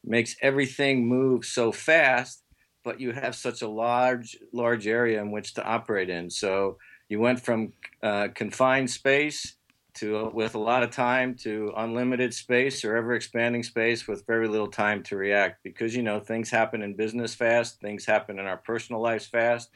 makes 0.03 0.35
everything 0.41 1.07
move 1.07 1.45
so 1.45 1.71
fast, 1.71 2.43
but 2.83 2.99
you 2.99 3.11
have 3.11 3.35
such 3.35 3.61
a 3.61 3.67
large, 3.67 4.37
large 4.53 4.87
area 4.87 5.21
in 5.21 5.31
which 5.31 5.53
to 5.55 5.63
operate 5.65 6.09
in. 6.09 6.29
So 6.29 6.77
you 7.09 7.19
went 7.19 7.39
from 7.39 7.73
uh, 8.01 8.29
confined 8.33 8.89
space 8.89 9.55
to 9.95 10.29
with 10.33 10.53
a 10.55 10.59
lot 10.59 10.83
of 10.83 10.91
time 10.91 11.33
to 11.33 11.73
unlimited 11.75 12.33
space 12.33 12.85
or 12.85 12.95
ever 12.95 13.13
expanding 13.13 13.63
space 13.63 14.07
with 14.07 14.27
very 14.27 14.47
little 14.47 14.67
time 14.67 15.01
to 15.01 15.17
react 15.17 15.63
because 15.63 15.95
you 15.95 16.03
know 16.03 16.19
things 16.19 16.49
happen 16.49 16.81
in 16.81 16.95
business 16.95 17.33
fast, 17.33 17.79
things 17.81 18.05
happen 18.05 18.39
in 18.39 18.45
our 18.45 18.57
personal 18.57 19.01
lives 19.01 19.25
fast, 19.25 19.69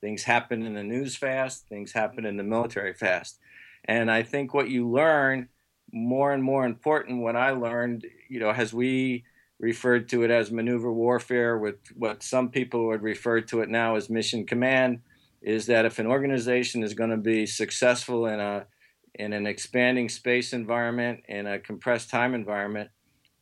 things 0.00 0.24
happen 0.24 0.64
in 0.64 0.74
the 0.74 0.82
news 0.82 1.16
fast, 1.16 1.68
things 1.68 1.92
happen 1.92 2.24
in 2.24 2.36
the 2.36 2.42
military 2.42 2.92
fast. 2.92 3.38
And 3.84 4.10
I 4.10 4.22
think 4.22 4.52
what 4.52 4.68
you 4.68 4.88
learn 4.88 5.48
more 5.92 6.32
and 6.32 6.42
more 6.42 6.66
important 6.66 7.22
what 7.22 7.36
I 7.36 7.52
learned, 7.52 8.06
you 8.28 8.40
know, 8.40 8.50
as 8.50 8.74
we 8.74 9.24
referred 9.58 10.08
to 10.08 10.22
it 10.22 10.30
as 10.30 10.50
maneuver 10.50 10.92
warfare, 10.92 11.58
with 11.58 11.76
what 11.94 12.22
some 12.22 12.48
people 12.48 12.86
would 12.86 13.02
refer 13.02 13.40
to 13.40 13.60
it 13.60 13.68
now 13.68 13.96
as 13.96 14.08
mission 14.08 14.46
command, 14.46 15.00
is 15.42 15.66
that 15.66 15.84
if 15.84 15.98
an 15.98 16.06
organization 16.06 16.82
is 16.82 16.94
going 16.94 17.10
to 17.10 17.16
be 17.16 17.46
successful 17.46 18.26
in 18.26 18.40
a 18.40 18.66
in 19.14 19.32
an 19.32 19.46
expanding 19.46 20.08
space 20.08 20.52
environment 20.52 21.20
in 21.28 21.46
a 21.46 21.58
compressed 21.58 22.08
time 22.08 22.34
environment, 22.34 22.88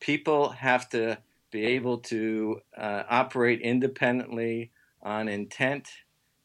people 0.01 0.51
have 0.51 0.89
to 0.89 1.19
be 1.51 1.67
able 1.67 1.99
to 1.99 2.61
uh, 2.77 3.03
operate 3.11 3.61
independently 3.61 4.71
on 5.03 5.29
intent, 5.29 5.89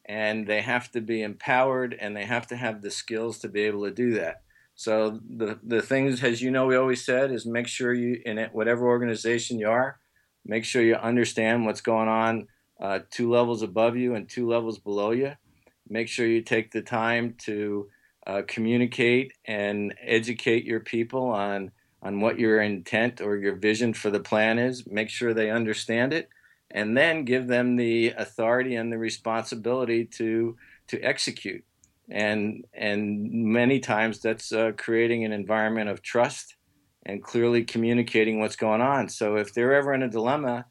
and 0.04 0.46
they 0.46 0.60
have 0.60 0.90
to 0.90 1.00
be 1.00 1.22
empowered, 1.22 1.96
and 1.98 2.14
they 2.14 2.24
have 2.24 2.46
to 2.46 2.56
have 2.56 2.82
the 2.82 2.90
skills 2.90 3.38
to 3.38 3.48
be 3.48 3.62
able 3.62 3.84
to 3.84 3.90
do 3.90 4.12
that. 4.12 4.42
So 4.82 5.20
the 5.30 5.60
the 5.62 5.80
things, 5.80 6.24
as 6.24 6.42
you 6.42 6.50
know, 6.50 6.66
we 6.66 6.74
always 6.74 7.04
said 7.04 7.30
is 7.30 7.46
make 7.46 7.68
sure 7.68 7.94
you 7.94 8.20
in 8.26 8.36
it, 8.36 8.52
whatever 8.52 8.88
organization 8.88 9.60
you 9.60 9.68
are, 9.68 10.00
make 10.44 10.64
sure 10.64 10.82
you 10.82 10.96
understand 10.96 11.64
what's 11.64 11.80
going 11.80 12.08
on 12.08 12.48
uh, 12.80 12.98
two 13.08 13.30
levels 13.30 13.62
above 13.62 13.96
you 13.96 14.16
and 14.16 14.28
two 14.28 14.48
levels 14.48 14.80
below 14.80 15.12
you. 15.12 15.34
Make 15.88 16.08
sure 16.08 16.26
you 16.26 16.42
take 16.42 16.72
the 16.72 16.82
time 16.82 17.36
to 17.44 17.90
uh, 18.26 18.42
communicate 18.48 19.34
and 19.44 19.94
educate 20.04 20.64
your 20.64 20.80
people 20.80 21.26
on 21.26 21.70
on 22.02 22.20
what 22.20 22.40
your 22.40 22.60
intent 22.60 23.20
or 23.20 23.36
your 23.36 23.54
vision 23.54 23.94
for 23.94 24.10
the 24.10 24.18
plan 24.18 24.58
is. 24.58 24.84
Make 24.84 25.10
sure 25.10 25.32
they 25.32 25.52
understand 25.52 26.12
it, 26.12 26.28
and 26.72 26.96
then 26.96 27.24
give 27.24 27.46
them 27.46 27.76
the 27.76 28.14
authority 28.18 28.74
and 28.74 28.90
the 28.92 28.98
responsibility 28.98 30.06
to 30.18 30.56
to 30.88 31.00
execute. 31.00 31.64
And 32.10 32.64
and 32.74 33.30
many 33.32 33.80
times 33.80 34.20
that's 34.20 34.52
uh, 34.52 34.72
creating 34.76 35.24
an 35.24 35.32
environment 35.32 35.88
of 35.88 36.02
trust 36.02 36.56
and 37.06 37.22
clearly 37.22 37.64
communicating 37.64 38.40
what's 38.40 38.56
going 38.56 38.80
on. 38.80 39.08
So 39.08 39.36
if 39.36 39.54
they're 39.54 39.74
ever 39.74 39.94
in 39.94 40.02
a 40.02 40.08
dilemma 40.08 40.66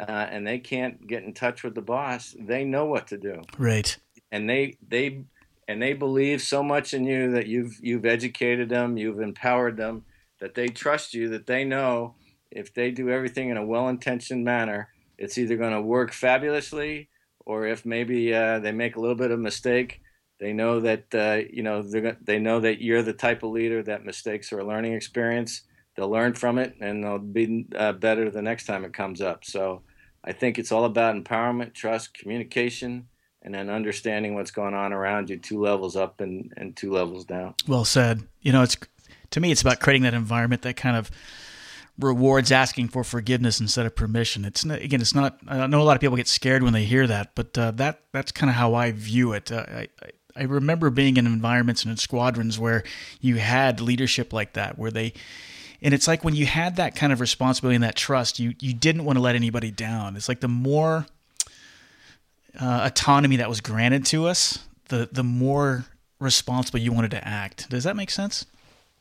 uh, 0.00 0.26
and 0.30 0.46
they 0.46 0.58
can't 0.58 1.06
get 1.06 1.24
in 1.24 1.34
touch 1.34 1.62
with 1.62 1.74
the 1.74 1.82
boss, 1.82 2.34
they 2.38 2.64
know 2.64 2.86
what 2.86 3.08
to 3.08 3.18
do. 3.18 3.42
Right. 3.58 3.96
And 4.32 4.48
they 4.48 4.78
they 4.88 5.24
and 5.68 5.82
they 5.82 5.92
believe 5.92 6.40
so 6.40 6.62
much 6.62 6.94
in 6.94 7.04
you 7.04 7.32
that 7.32 7.46
you've 7.46 7.78
you've 7.80 8.06
educated 8.06 8.68
them, 8.68 8.96
you've 8.96 9.20
empowered 9.20 9.76
them, 9.76 10.04
that 10.40 10.54
they 10.54 10.68
trust 10.68 11.14
you, 11.14 11.28
that 11.30 11.46
they 11.46 11.64
know 11.64 12.14
if 12.50 12.72
they 12.72 12.90
do 12.90 13.10
everything 13.10 13.50
in 13.50 13.56
a 13.56 13.66
well-intentioned 13.66 14.44
manner, 14.44 14.88
it's 15.18 15.36
either 15.36 15.56
going 15.56 15.72
to 15.72 15.80
work 15.80 16.12
fabulously, 16.12 17.08
or 17.44 17.66
if 17.66 17.84
maybe 17.84 18.32
uh, 18.32 18.60
they 18.60 18.72
make 18.72 18.96
a 18.96 19.00
little 19.00 19.16
bit 19.16 19.30
of 19.30 19.40
mistake, 19.40 20.00
they 20.38 20.52
know 20.52 20.80
that 20.80 21.14
uh, 21.14 21.48
you 21.50 21.62
know 21.62 21.82
they 21.82 22.38
know 22.38 22.60
that 22.60 22.82
you're 22.82 23.02
the 23.02 23.12
type 23.12 23.42
of 23.42 23.50
leader 23.50 23.82
that 23.82 24.04
mistakes 24.04 24.52
are 24.52 24.60
a 24.60 24.66
learning 24.66 24.92
experience. 24.92 25.62
They'll 25.96 26.10
learn 26.10 26.34
from 26.34 26.58
it, 26.58 26.74
and 26.80 27.02
they'll 27.02 27.18
be 27.18 27.66
uh, 27.74 27.92
better 27.92 28.30
the 28.30 28.42
next 28.42 28.66
time 28.66 28.84
it 28.84 28.92
comes 28.92 29.22
up. 29.22 29.44
So, 29.44 29.82
I 30.22 30.32
think 30.32 30.58
it's 30.58 30.70
all 30.70 30.84
about 30.84 31.16
empowerment, 31.16 31.72
trust, 31.72 32.12
communication, 32.12 33.08
and 33.40 33.54
then 33.54 33.70
understanding 33.70 34.34
what's 34.34 34.50
going 34.50 34.74
on 34.74 34.92
around 34.92 35.30
you, 35.30 35.38
two 35.38 35.60
levels 35.60 35.96
up 35.96 36.20
and, 36.20 36.52
and 36.56 36.76
two 36.76 36.92
levels 36.92 37.24
down. 37.24 37.54
Well 37.66 37.86
said. 37.86 38.22
You 38.42 38.52
know, 38.52 38.62
it's 38.62 38.76
to 39.30 39.40
me, 39.40 39.50
it's 39.50 39.62
about 39.62 39.80
creating 39.80 40.02
that 40.02 40.14
environment 40.14 40.62
that 40.62 40.76
kind 40.76 40.96
of 40.96 41.10
rewards 41.98 42.52
asking 42.52 42.88
for 42.88 43.04
forgiveness 43.04 43.60
instead 43.60 43.86
of 43.86 43.94
permission. 43.96 44.44
It's 44.44 44.64
not, 44.64 44.80
again, 44.80 45.00
it's 45.00 45.14
not. 45.14 45.38
I 45.46 45.66
know 45.66 45.80
a 45.80 45.84
lot 45.84 45.96
of 45.96 46.00
people 46.00 46.16
get 46.16 46.28
scared 46.28 46.62
when 46.62 46.72
they 46.72 46.84
hear 46.84 47.06
that, 47.06 47.34
but 47.34 47.56
uh, 47.56 47.70
that 47.72 48.00
that's 48.12 48.32
kind 48.32 48.50
of 48.50 48.56
how 48.56 48.74
I 48.74 48.92
view 48.92 49.32
it. 49.32 49.50
Uh, 49.50 49.64
I, 49.68 49.88
I 50.02 50.10
remember 50.44 50.90
being 50.90 51.16
in 51.16 51.26
environments 51.26 51.82
and 51.82 51.90
in 51.90 51.96
squadrons 51.96 52.58
where 52.58 52.82
you 53.20 53.36
had 53.36 53.80
leadership 53.80 54.32
like 54.32 54.54
that, 54.54 54.78
where 54.78 54.90
they, 54.90 55.12
and 55.82 55.92
it's 55.92 56.06
like 56.06 56.24
when 56.24 56.34
you 56.34 56.46
had 56.46 56.76
that 56.76 56.94
kind 56.94 57.12
of 57.12 57.20
responsibility 57.20 57.76
and 57.76 57.84
that 57.84 57.96
trust, 57.96 58.38
you 58.38 58.54
you 58.60 58.74
didn't 58.74 59.04
want 59.04 59.16
to 59.16 59.22
let 59.22 59.34
anybody 59.34 59.70
down. 59.70 60.16
It's 60.16 60.28
like 60.28 60.40
the 60.40 60.48
more 60.48 61.06
uh, 62.60 62.82
autonomy 62.84 63.36
that 63.36 63.48
was 63.48 63.60
granted 63.60 64.06
to 64.06 64.26
us, 64.26 64.60
the 64.88 65.08
the 65.10 65.24
more 65.24 65.86
responsible 66.18 66.78
you 66.78 66.92
wanted 66.92 67.10
to 67.10 67.26
act. 67.26 67.68
Does 67.68 67.84
that 67.84 67.96
make 67.96 68.10
sense? 68.10 68.46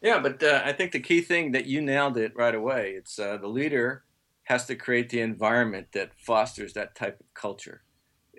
Yeah, 0.01 0.19
but 0.19 0.43
uh, 0.43 0.61
I 0.63 0.73
think 0.73 0.91
the 0.91 0.99
key 0.99 1.21
thing 1.21 1.53
that 1.53 1.65
you 1.65 1.81
nailed 1.81 2.17
it 2.17 2.35
right 2.35 2.53
away. 2.53 2.91
It's 2.91 3.17
uh, 3.17 3.37
the 3.37 3.47
leader 3.47 4.03
has 4.43 4.65
to 4.67 4.75
create 4.75 5.09
the 5.09 5.21
environment 5.21 5.87
that 5.93 6.11
fosters 6.17 6.73
that 6.73 6.93
type 6.95 7.19
of 7.19 7.33
culture, 7.33 7.81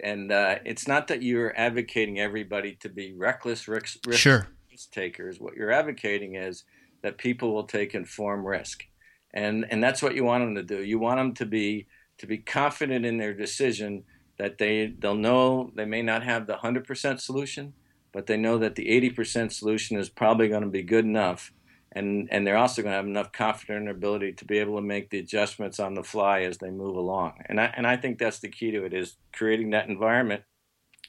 and 0.02 0.32
uh, 0.32 0.56
it's 0.64 0.86
not 0.86 1.08
that 1.08 1.22
you're 1.22 1.58
advocating 1.58 2.18
everybody 2.18 2.76
to 2.80 2.88
be 2.88 3.14
reckless 3.16 3.68
risk, 3.68 3.98
risk 4.06 4.20
sure. 4.20 4.48
takers. 4.92 5.40
What 5.40 5.54
you're 5.54 5.70
advocating 5.70 6.34
is 6.34 6.64
that 7.02 7.18
people 7.18 7.54
will 7.54 7.64
take 7.64 7.94
informed 7.94 8.44
risk, 8.44 8.84
and 9.32 9.66
and 9.70 9.82
that's 9.82 10.02
what 10.02 10.14
you 10.14 10.24
want 10.24 10.44
them 10.44 10.54
to 10.56 10.62
do. 10.62 10.82
You 10.82 10.98
want 10.98 11.18
them 11.18 11.34
to 11.34 11.46
be 11.46 11.86
to 12.18 12.26
be 12.26 12.38
confident 12.38 13.04
in 13.04 13.18
their 13.18 13.34
decision 13.34 14.04
that 14.38 14.58
they 14.58 14.94
they'll 14.98 15.14
know 15.14 15.70
they 15.74 15.84
may 15.84 16.02
not 16.02 16.22
have 16.22 16.46
the 16.46 16.56
hundred 16.56 16.86
percent 16.86 17.20
solution, 17.20 17.72
but 18.12 18.26
they 18.26 18.36
know 18.36 18.58
that 18.58 18.74
the 18.74 18.88
eighty 18.88 19.10
percent 19.10 19.52
solution 19.52 19.98
is 19.98 20.08
probably 20.08 20.48
going 20.48 20.62
to 20.62 20.68
be 20.68 20.82
good 20.82 21.04
enough 21.04 21.52
and 21.96 22.28
and 22.30 22.46
they're 22.46 22.58
also 22.58 22.82
going 22.82 22.92
to 22.92 22.96
have 22.96 23.06
enough 23.06 23.32
confidence 23.32 23.84
their 23.86 23.94
ability 23.94 24.34
to 24.34 24.44
be 24.44 24.58
able 24.58 24.76
to 24.76 24.82
make 24.82 25.08
the 25.08 25.18
adjustments 25.18 25.80
on 25.80 25.94
the 25.94 26.04
fly 26.04 26.42
as 26.42 26.58
they 26.58 26.70
move 26.70 26.94
along. 26.94 27.32
And 27.46 27.58
I 27.58 27.72
and 27.74 27.86
I 27.86 27.96
think 27.96 28.18
that's 28.18 28.38
the 28.38 28.50
key 28.50 28.70
to 28.70 28.84
it 28.84 28.92
is 28.92 29.16
creating 29.32 29.70
that 29.70 29.88
environment 29.88 30.42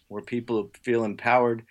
where 0.08 0.22
people 0.22 0.72
feel 0.82 1.04
empowered 1.04 1.66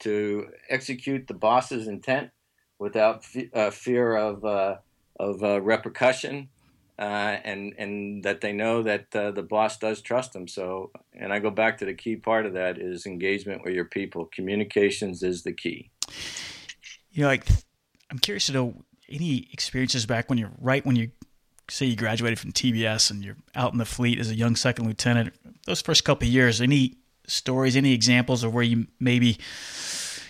to 0.00 0.48
execute 0.68 1.26
the 1.26 1.34
boss's 1.34 1.88
intent 1.88 2.30
without 2.78 3.24
uh, 3.54 3.70
fear 3.70 4.14
of 4.16 4.44
uh, 4.44 4.76
of 5.18 5.42
uh, 5.42 5.60
repercussion. 5.62 6.50
Uh, 6.98 7.38
and 7.44 7.74
and 7.78 8.24
that 8.24 8.40
they 8.40 8.52
know 8.52 8.82
that 8.82 9.06
uh, 9.14 9.30
the 9.30 9.42
boss 9.42 9.78
does 9.78 10.02
trust 10.02 10.32
them. 10.32 10.48
So, 10.48 10.90
and 11.14 11.32
I 11.32 11.38
go 11.38 11.48
back 11.48 11.78
to 11.78 11.84
the 11.84 11.94
key 11.94 12.16
part 12.16 12.44
of 12.44 12.54
that 12.54 12.76
is 12.76 13.06
engagement 13.06 13.62
with 13.64 13.72
your 13.72 13.84
people. 13.84 14.28
Communications 14.34 15.22
is 15.22 15.44
the 15.44 15.52
key. 15.52 15.92
You 17.12 17.22
know, 17.22 17.28
like 17.28 17.46
I'm 18.10 18.18
curious 18.18 18.46
to 18.46 18.52
know 18.52 18.74
any 19.08 19.48
experiences 19.52 20.06
back 20.06 20.28
when 20.28 20.38
you're 20.38 20.52
right 20.58 20.84
when 20.84 20.96
you 20.96 21.10
say 21.70 21.86
you 21.86 21.96
graduated 21.96 22.38
from 22.38 22.52
TBS 22.52 23.10
and 23.10 23.24
you're 23.24 23.36
out 23.54 23.72
in 23.72 23.78
the 23.78 23.84
fleet 23.84 24.18
as 24.18 24.30
a 24.30 24.34
young 24.34 24.56
second 24.56 24.86
lieutenant. 24.86 25.34
Those 25.66 25.82
first 25.82 26.04
couple 26.04 26.26
of 26.26 26.32
years, 26.32 26.60
any 26.60 26.96
stories, 27.26 27.76
any 27.76 27.92
examples 27.92 28.42
of 28.42 28.54
where 28.54 28.64
you 28.64 28.86
maybe 28.98 29.38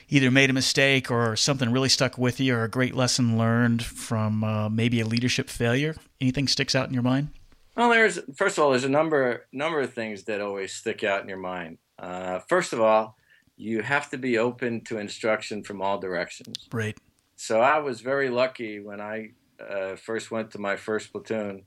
either 0.08 0.30
made 0.30 0.50
a 0.50 0.52
mistake 0.52 1.10
or 1.10 1.36
something 1.36 1.70
really 1.70 1.88
stuck 1.88 2.18
with 2.18 2.40
you, 2.40 2.56
or 2.56 2.64
a 2.64 2.68
great 2.68 2.94
lesson 2.94 3.38
learned 3.38 3.84
from 3.84 4.42
uh, 4.42 4.68
maybe 4.68 5.00
a 5.00 5.06
leadership 5.06 5.48
failure? 5.48 5.94
Anything 6.20 6.48
sticks 6.48 6.74
out 6.74 6.88
in 6.88 6.94
your 6.94 7.02
mind? 7.02 7.28
Well, 7.76 7.90
there's 7.90 8.18
first 8.34 8.58
of 8.58 8.64
all, 8.64 8.70
there's 8.70 8.84
a 8.84 8.88
number 8.88 9.46
number 9.52 9.80
of 9.80 9.94
things 9.94 10.24
that 10.24 10.40
always 10.40 10.74
stick 10.74 11.04
out 11.04 11.22
in 11.22 11.28
your 11.28 11.38
mind. 11.38 11.78
Uh, 11.98 12.40
first 12.40 12.72
of 12.72 12.80
all, 12.80 13.16
you 13.56 13.82
have 13.82 14.10
to 14.10 14.18
be 14.18 14.38
open 14.38 14.80
to 14.82 14.98
instruction 14.98 15.62
from 15.62 15.80
all 15.82 15.98
directions. 15.98 16.68
Right. 16.72 16.96
So 17.40 17.60
I 17.60 17.78
was 17.78 18.00
very 18.00 18.30
lucky 18.30 18.80
when 18.80 19.00
I 19.00 19.30
uh, 19.60 19.94
first 19.94 20.32
went 20.32 20.50
to 20.50 20.58
my 20.58 20.74
first 20.74 21.12
platoon, 21.12 21.62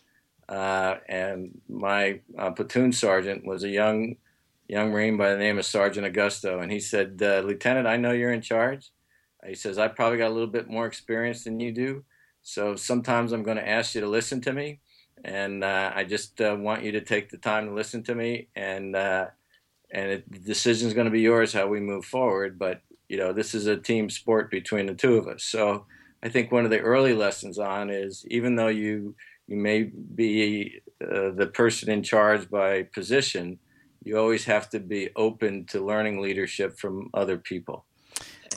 uh, 0.49 0.95
and 1.07 1.61
my 1.69 2.19
uh, 2.37 2.51
platoon 2.51 2.91
sergeant 2.91 3.45
was 3.45 3.63
a 3.63 3.69
young 3.69 4.17
young 4.67 4.91
Marine 4.91 5.15
by 5.15 5.31
the 5.31 5.37
name 5.37 5.57
of 5.57 5.65
Sergeant 5.65 6.05
Augusto, 6.05 6.61
and 6.61 6.69
he 6.69 6.81
said, 6.81 7.21
uh, 7.23 7.39
"Lieutenant, 7.45 7.87
I 7.87 7.95
know 7.95 8.11
you're 8.11 8.33
in 8.33 8.41
charge." 8.41 8.91
He 9.47 9.55
says, 9.55 9.77
"I 9.77 9.87
probably 9.87 10.17
got 10.17 10.29
a 10.29 10.33
little 10.33 10.53
bit 10.59 10.69
more 10.69 10.85
experience 10.87 11.45
than 11.45 11.61
you 11.61 11.71
do, 11.71 12.03
so 12.41 12.75
sometimes 12.75 13.31
I'm 13.31 13.43
going 13.43 13.57
to 13.57 13.69
ask 13.69 13.95
you 13.95 14.01
to 14.01 14.09
listen 14.09 14.41
to 14.41 14.51
me, 14.51 14.81
and 15.23 15.63
uh, 15.63 15.93
I 15.95 16.03
just 16.03 16.41
uh, 16.41 16.57
want 16.59 16.83
you 16.83 16.91
to 16.91 17.01
take 17.01 17.29
the 17.29 17.37
time 17.37 17.67
to 17.67 17.73
listen 17.73 18.03
to 18.03 18.15
me, 18.15 18.49
and 18.57 18.93
and 18.95 20.09
it, 20.11 20.29
the 20.29 20.39
decision 20.39 20.89
is 20.89 20.93
going 20.93 21.05
to 21.05 21.11
be 21.11 21.21
yours 21.21 21.53
how 21.53 21.67
we 21.67 21.79
move 21.79 22.03
forward, 22.03 22.59
but." 22.59 22.81
You 23.11 23.17
know, 23.17 23.33
this 23.33 23.53
is 23.53 23.67
a 23.67 23.75
team 23.75 24.09
sport 24.09 24.49
between 24.49 24.85
the 24.85 24.93
two 24.93 25.17
of 25.17 25.27
us. 25.27 25.43
So 25.43 25.85
I 26.23 26.29
think 26.29 26.49
one 26.49 26.63
of 26.63 26.71
the 26.71 26.79
early 26.79 27.13
lessons 27.13 27.59
on 27.59 27.89
is 27.89 28.25
even 28.29 28.55
though 28.55 28.69
you 28.69 29.15
you 29.47 29.57
may 29.57 29.83
be 29.83 30.79
uh, 31.03 31.31
the 31.31 31.51
person 31.53 31.91
in 31.91 32.03
charge 32.03 32.49
by 32.49 32.83
position, 32.83 33.59
you 34.01 34.17
always 34.17 34.45
have 34.45 34.69
to 34.69 34.79
be 34.79 35.09
open 35.17 35.65
to 35.65 35.85
learning 35.85 36.21
leadership 36.21 36.79
from 36.79 37.09
other 37.13 37.37
people, 37.37 37.83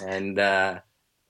and 0.07 0.39
uh, 0.39 0.79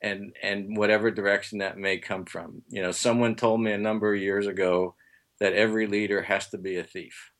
and 0.03 0.35
and 0.43 0.77
whatever 0.77 1.09
direction 1.09 1.57
that 1.59 1.79
may 1.79 1.97
come 1.97 2.25
from. 2.25 2.61
You 2.69 2.83
know, 2.83 2.91
someone 2.91 3.33
told 3.33 3.59
me 3.59 3.71
a 3.71 3.87
number 3.87 4.13
of 4.13 4.21
years 4.21 4.45
ago 4.45 4.93
that 5.39 5.53
every 5.53 5.87
leader 5.87 6.21
has 6.21 6.49
to 6.49 6.59
be 6.59 6.77
a 6.77 6.83
thief. 6.83 7.31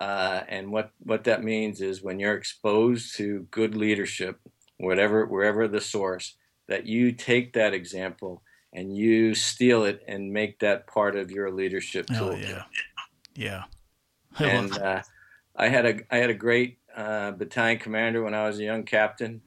Uh, 0.00 0.44
and 0.48 0.72
what, 0.72 0.92
what 1.00 1.24
that 1.24 1.44
means 1.44 1.82
is 1.82 2.02
when 2.02 2.18
you're 2.18 2.34
exposed 2.34 3.16
to 3.16 3.46
good 3.50 3.76
leadership, 3.76 4.40
whatever 4.80 5.26
wherever 5.26 5.68
the 5.68 5.80
source, 5.80 6.34
that 6.68 6.86
you 6.86 7.12
take 7.12 7.52
that 7.52 7.74
example 7.74 8.42
and 8.72 8.96
you 8.96 9.34
steal 9.34 9.84
it 9.84 10.02
and 10.06 10.32
make 10.32 10.60
that 10.60 10.86
part 10.86 11.16
of 11.16 11.30
your 11.30 11.50
leadership 11.50 12.06
tool. 12.06 12.30
Oh, 12.30 12.36
yeah, 12.36 12.62
yeah. 13.34 13.64
I 14.38 14.44
and 14.44 14.78
uh, 14.78 15.02
I 15.56 15.68
had 15.68 15.86
a 15.86 16.00
I 16.10 16.18
had 16.18 16.30
a 16.30 16.34
great 16.34 16.78
uh, 16.96 17.32
battalion 17.32 17.78
commander 17.78 18.22
when 18.22 18.34
I 18.34 18.46
was 18.46 18.58
a 18.58 18.64
young 18.64 18.84
captain. 18.84 19.42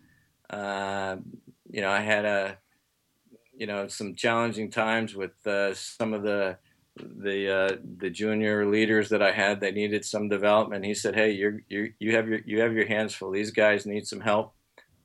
Uh, 0.49 1.17
you 1.69 1.81
know, 1.81 1.89
I 1.89 2.01
had 2.01 2.25
a 2.25 2.57
you 3.55 3.67
know 3.67 3.87
some 3.87 4.15
challenging 4.15 4.69
times 4.69 5.15
with 5.15 5.45
uh, 5.47 5.73
some 5.73 6.13
of 6.13 6.23
the 6.23 6.57
the 6.97 7.49
uh, 7.51 7.77
the 7.97 8.09
junior 8.09 8.65
leaders 8.65 9.09
that 9.09 9.21
I 9.21 9.31
had. 9.31 9.61
They 9.61 9.71
needed 9.71 10.05
some 10.05 10.27
development. 10.27 10.85
He 10.85 10.93
said, 10.93 11.15
"Hey, 11.15 11.31
you 11.31 11.61
you 11.69 11.93
you 11.99 12.15
have 12.15 12.27
your 12.27 12.39
you 12.45 12.59
have 12.61 12.73
your 12.73 12.87
hands 12.87 13.15
full. 13.15 13.31
These 13.31 13.51
guys 13.51 13.85
need 13.85 14.05
some 14.05 14.19
help 14.19 14.53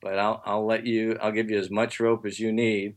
but 0.01 0.17
I'll 0.17 0.41
I'll 0.45 0.65
let 0.65 0.85
you 0.85 1.17
I'll 1.21 1.31
give 1.31 1.49
you 1.49 1.57
as 1.57 1.69
much 1.69 1.99
rope 1.99 2.25
as 2.25 2.39
you 2.39 2.51
need. 2.51 2.95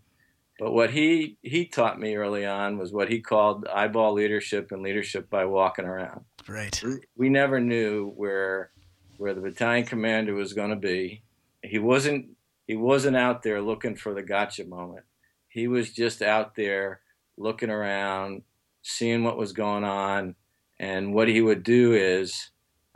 But 0.59 0.73
what 0.73 0.91
he 0.91 1.39
he 1.43 1.67
taught 1.67 1.99
me 1.99 2.15
early 2.17 2.47
on 2.47 2.79
was 2.79 2.93
what 2.93 3.11
he 3.11 3.21
called 3.21 3.67
eyeball 3.67 4.13
leadership 4.13 4.71
and 4.71 4.83
leadership 4.83 5.29
by 5.29 5.45
walking 5.45 5.85
around. 5.87 6.25
Right. 6.47 6.81
We, 6.83 6.99
we 7.17 7.29
never 7.29 7.61
knew 7.61 8.11
where 8.11 8.71
where 9.19 9.35
the 9.35 9.41
battalion 9.41 9.87
commander 9.87 10.35
was 10.35 10.53
going 10.53 10.71
to 10.71 10.77
be. 10.77 11.23
He 11.63 11.79
wasn't 11.79 12.27
he 12.67 12.77
wasn't 12.77 13.17
out 13.17 13.43
there 13.43 13.61
looking 13.61 13.97
for 13.97 14.15
the 14.15 14.23
gotcha 14.23 14.65
moment. 14.65 15.05
He 15.49 15.69
was 15.69 15.93
just 15.93 16.23
out 16.23 16.55
there 16.55 17.01
looking 17.37 17.71
around, 17.71 18.43
seeing 18.83 19.25
what 19.25 19.37
was 19.37 19.53
going 19.53 19.85
on, 19.85 20.35
and 20.79 21.13
what 21.13 21.29
he 21.29 21.41
would 21.41 21.63
do 21.63 21.93
is 21.93 22.52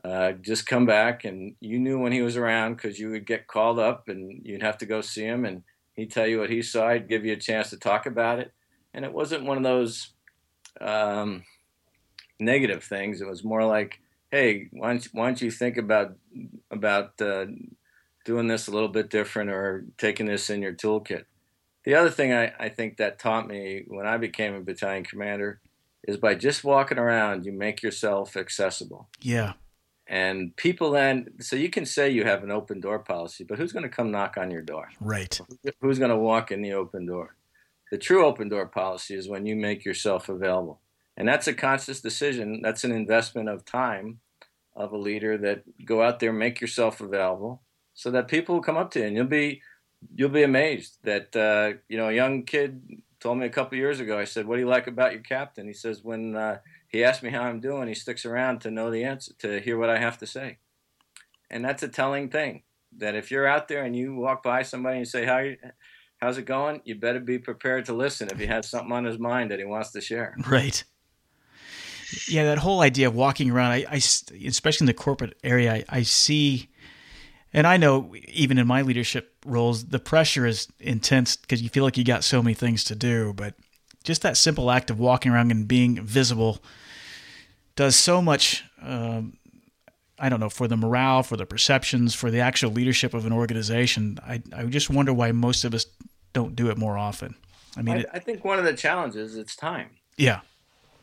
uh, 0.06 0.32
just 0.32 0.66
come 0.66 0.86
back 0.86 1.24
and 1.24 1.54
you 1.60 1.78
knew 1.78 1.98
when 1.98 2.12
he 2.12 2.22
was 2.22 2.36
around 2.36 2.76
because 2.76 2.98
you 2.98 3.10
would 3.10 3.26
get 3.26 3.46
called 3.46 3.78
up 3.78 4.08
and 4.08 4.40
you'd 4.44 4.62
have 4.62 4.78
to 4.78 4.86
go 4.86 5.00
see 5.00 5.24
him 5.24 5.44
and 5.44 5.62
he'd 5.94 6.12
tell 6.12 6.26
you 6.26 6.38
what 6.38 6.50
he 6.50 6.62
saw 6.62 6.92
he'd 6.92 7.08
give 7.08 7.24
you 7.24 7.32
a 7.32 7.36
chance 7.36 7.70
to 7.70 7.76
talk 7.78 8.06
about 8.06 8.38
it 8.38 8.52
and 8.94 9.04
it 9.04 9.12
wasn't 9.12 9.44
one 9.44 9.56
of 9.56 9.62
those 9.62 10.10
um, 10.80 11.42
negative 12.38 12.84
things 12.84 13.20
it 13.20 13.28
was 13.28 13.42
more 13.42 13.64
like 13.64 14.00
hey, 14.30 14.68
why 14.72 14.92
don't, 14.92 15.04
why 15.12 15.26
don't 15.26 15.42
you 15.42 15.50
think 15.50 15.76
about 15.76 16.16
about 16.70 17.20
uh, 17.20 17.46
doing 18.24 18.46
this 18.48 18.68
a 18.68 18.70
little 18.70 18.88
bit 18.88 19.10
different 19.10 19.50
or 19.50 19.86
taking 19.98 20.26
this 20.26 20.50
in 20.50 20.62
your 20.62 20.74
toolkit? 20.74 21.24
The 21.84 21.94
other 21.94 22.10
thing 22.10 22.32
I, 22.32 22.52
I 22.58 22.68
think 22.68 22.96
that 22.96 23.18
taught 23.18 23.46
me 23.46 23.84
when 23.86 24.06
I 24.06 24.16
became 24.16 24.54
a 24.54 24.60
battalion 24.60 25.04
commander 25.04 25.60
is 26.06 26.16
by 26.16 26.34
just 26.34 26.64
walking 26.64 26.98
around, 26.98 27.46
you 27.46 27.52
make 27.52 27.82
yourself 27.82 28.36
accessible. 28.36 29.08
Yeah. 29.20 29.54
And 30.08 30.54
people 30.56 30.92
then, 30.92 31.30
so 31.40 31.56
you 31.56 31.68
can 31.68 31.84
say 31.84 32.10
you 32.10 32.24
have 32.24 32.44
an 32.44 32.52
open 32.52 32.80
door 32.80 33.00
policy, 33.00 33.44
but 33.44 33.58
who's 33.58 33.72
going 33.72 33.82
to 33.82 33.88
come 33.88 34.12
knock 34.12 34.36
on 34.36 34.50
your 34.50 34.62
door? 34.62 34.88
Right. 35.00 35.40
Who's 35.80 35.98
going 35.98 36.10
to 36.10 36.16
walk 36.16 36.52
in 36.52 36.62
the 36.62 36.74
open 36.74 37.06
door? 37.06 37.34
The 37.90 37.98
true 37.98 38.24
open 38.24 38.48
door 38.48 38.66
policy 38.66 39.14
is 39.14 39.28
when 39.28 39.46
you 39.46 39.56
make 39.56 39.84
yourself 39.84 40.28
available. 40.28 40.80
And 41.16 41.26
that's 41.26 41.48
a 41.48 41.54
conscious 41.54 42.00
decision. 42.00 42.60
That's 42.62 42.84
an 42.84 42.92
investment 42.92 43.48
of 43.48 43.64
time 43.64 44.20
of 44.76 44.92
a 44.92 44.98
leader 44.98 45.38
that 45.38 45.64
go 45.84 46.02
out 46.02 46.20
there, 46.20 46.32
make 46.32 46.60
yourself 46.60 47.00
available 47.00 47.62
so 47.94 48.10
that 48.10 48.28
people 48.28 48.54
will 48.54 48.62
come 48.62 48.76
up 48.76 48.90
to 48.92 49.00
you 49.00 49.06
and 49.06 49.16
you'll 49.16 49.26
be, 49.26 49.62
you'll 50.14 50.28
be 50.28 50.42
amazed 50.42 50.98
that, 51.02 51.34
uh, 51.34 51.78
you 51.88 51.96
know, 51.96 52.10
a 52.10 52.12
young 52.12 52.44
kid 52.44 53.02
told 53.18 53.38
me 53.38 53.46
a 53.46 53.50
couple 53.50 53.78
years 53.78 53.98
ago, 53.98 54.18
I 54.18 54.24
said, 54.24 54.46
what 54.46 54.56
do 54.56 54.60
you 54.60 54.68
like 54.68 54.86
about 54.86 55.12
your 55.12 55.22
captain? 55.22 55.66
He 55.66 55.72
says, 55.72 56.04
when, 56.04 56.36
uh, 56.36 56.58
he 56.88 57.04
asks 57.04 57.22
me 57.22 57.30
how 57.30 57.42
I'm 57.42 57.60
doing. 57.60 57.88
He 57.88 57.94
sticks 57.94 58.24
around 58.24 58.60
to 58.60 58.70
know 58.70 58.90
the 58.90 59.04
answer, 59.04 59.32
to 59.40 59.60
hear 59.60 59.78
what 59.78 59.90
I 59.90 59.98
have 59.98 60.18
to 60.18 60.26
say. 60.26 60.58
And 61.50 61.64
that's 61.64 61.82
a 61.82 61.88
telling 61.88 62.28
thing 62.28 62.62
that 62.98 63.14
if 63.14 63.30
you're 63.30 63.46
out 63.46 63.68
there 63.68 63.84
and 63.84 63.94
you 63.94 64.14
walk 64.14 64.42
by 64.42 64.62
somebody 64.62 64.98
and 64.98 65.08
say, 65.08 65.24
How 65.24 65.38
you, 65.38 65.56
how's 66.18 66.38
it 66.38 66.46
going? 66.46 66.80
You 66.84 66.94
better 66.94 67.20
be 67.20 67.38
prepared 67.38 67.86
to 67.86 67.92
listen 67.92 68.28
if 68.30 68.38
he 68.38 68.46
has 68.46 68.68
something 68.68 68.92
on 68.92 69.04
his 69.04 69.18
mind 69.18 69.50
that 69.50 69.58
he 69.58 69.64
wants 69.64 69.92
to 69.92 70.00
share. 70.00 70.36
Right. 70.48 70.82
Yeah, 72.28 72.44
that 72.44 72.58
whole 72.58 72.82
idea 72.82 73.08
of 73.08 73.16
walking 73.16 73.50
around, 73.50 73.72
I, 73.72 73.84
I 73.90 73.96
especially 73.96 74.84
in 74.84 74.86
the 74.86 74.94
corporate 74.94 75.36
area, 75.42 75.74
I, 75.74 75.84
I 75.88 76.02
see, 76.02 76.68
and 77.52 77.66
I 77.66 77.78
know 77.78 78.14
even 78.28 78.58
in 78.58 78.66
my 78.66 78.82
leadership 78.82 79.34
roles, 79.44 79.86
the 79.86 79.98
pressure 79.98 80.46
is 80.46 80.68
intense 80.78 81.34
because 81.34 81.62
you 81.62 81.68
feel 81.68 81.82
like 81.82 81.96
you 81.96 82.04
got 82.04 82.22
so 82.22 82.42
many 82.42 82.54
things 82.54 82.84
to 82.84 82.94
do. 82.94 83.32
But 83.32 83.54
just 84.06 84.22
that 84.22 84.36
simple 84.36 84.70
act 84.70 84.88
of 84.88 84.98
walking 84.98 85.32
around 85.32 85.50
and 85.50 85.66
being 85.66 86.02
visible 86.02 86.62
does 87.74 87.96
so 87.96 88.22
much. 88.22 88.64
Um, 88.80 89.36
I 90.18 90.28
don't 90.30 90.40
know 90.40 90.48
for 90.48 90.66
the 90.68 90.76
morale, 90.76 91.22
for 91.22 91.36
the 91.36 91.44
perceptions, 91.44 92.14
for 92.14 92.30
the 92.30 92.40
actual 92.40 92.70
leadership 92.70 93.12
of 93.12 93.26
an 93.26 93.32
organization. 93.32 94.18
I 94.22 94.42
I 94.54 94.64
just 94.64 94.88
wonder 94.88 95.12
why 95.12 95.32
most 95.32 95.64
of 95.64 95.74
us 95.74 95.86
don't 96.32 96.56
do 96.56 96.70
it 96.70 96.78
more 96.78 96.96
often. 96.96 97.34
I 97.76 97.82
mean, 97.82 97.96
I, 97.96 97.98
it, 98.00 98.06
I 98.14 98.18
think 98.20 98.44
one 98.44 98.58
of 98.58 98.64
the 98.64 98.72
challenges 98.72 99.36
it's 99.36 99.56
time. 99.56 99.90
Yeah. 100.16 100.40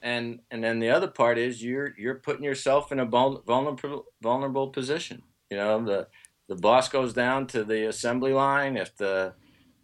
And 0.01 0.39
and 0.50 0.63
then 0.63 0.79
the 0.79 0.89
other 0.89 1.07
part 1.07 1.38
is 1.38 1.62
you're 1.62 1.93
you're 1.98 2.15
putting 2.15 2.43
yourself 2.43 2.91
in 2.91 3.00
a 3.00 3.05
vulnerable 3.05 4.05
vulnerable 4.22 4.69
position. 4.69 5.22
You 5.51 5.57
know 5.57 5.83
the 5.83 6.07
the 6.48 6.55
boss 6.55 6.89
goes 6.89 7.13
down 7.13 7.48
to 7.48 7.63
the 7.63 7.88
assembly 7.88 8.33
line 8.33 8.77
if 8.77 8.95
the 8.95 9.33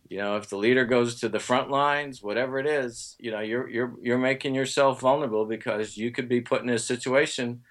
you 0.10 0.18
know 0.18 0.36
if 0.36 0.50
the 0.50 0.58
leader 0.58 0.86
goes 0.86 1.20
to 1.20 1.30
the 1.30 1.40
front 1.40 1.70
lines 1.70 2.22
whatever 2.22 2.60
it 2.60 2.66
is 2.66 3.16
you 3.20 3.32
know 3.32 3.40
you're 3.40 3.70
you're 3.70 3.94
you're 4.02 4.18
making 4.18 4.56
yourself 4.56 5.00
vulnerable 5.00 5.46
because 5.46 5.96
you 5.96 6.12
could 6.12 6.28
be 6.28 6.42
put 6.42 6.64
in 6.64 6.70
a 6.70 6.80
situation 6.80 7.62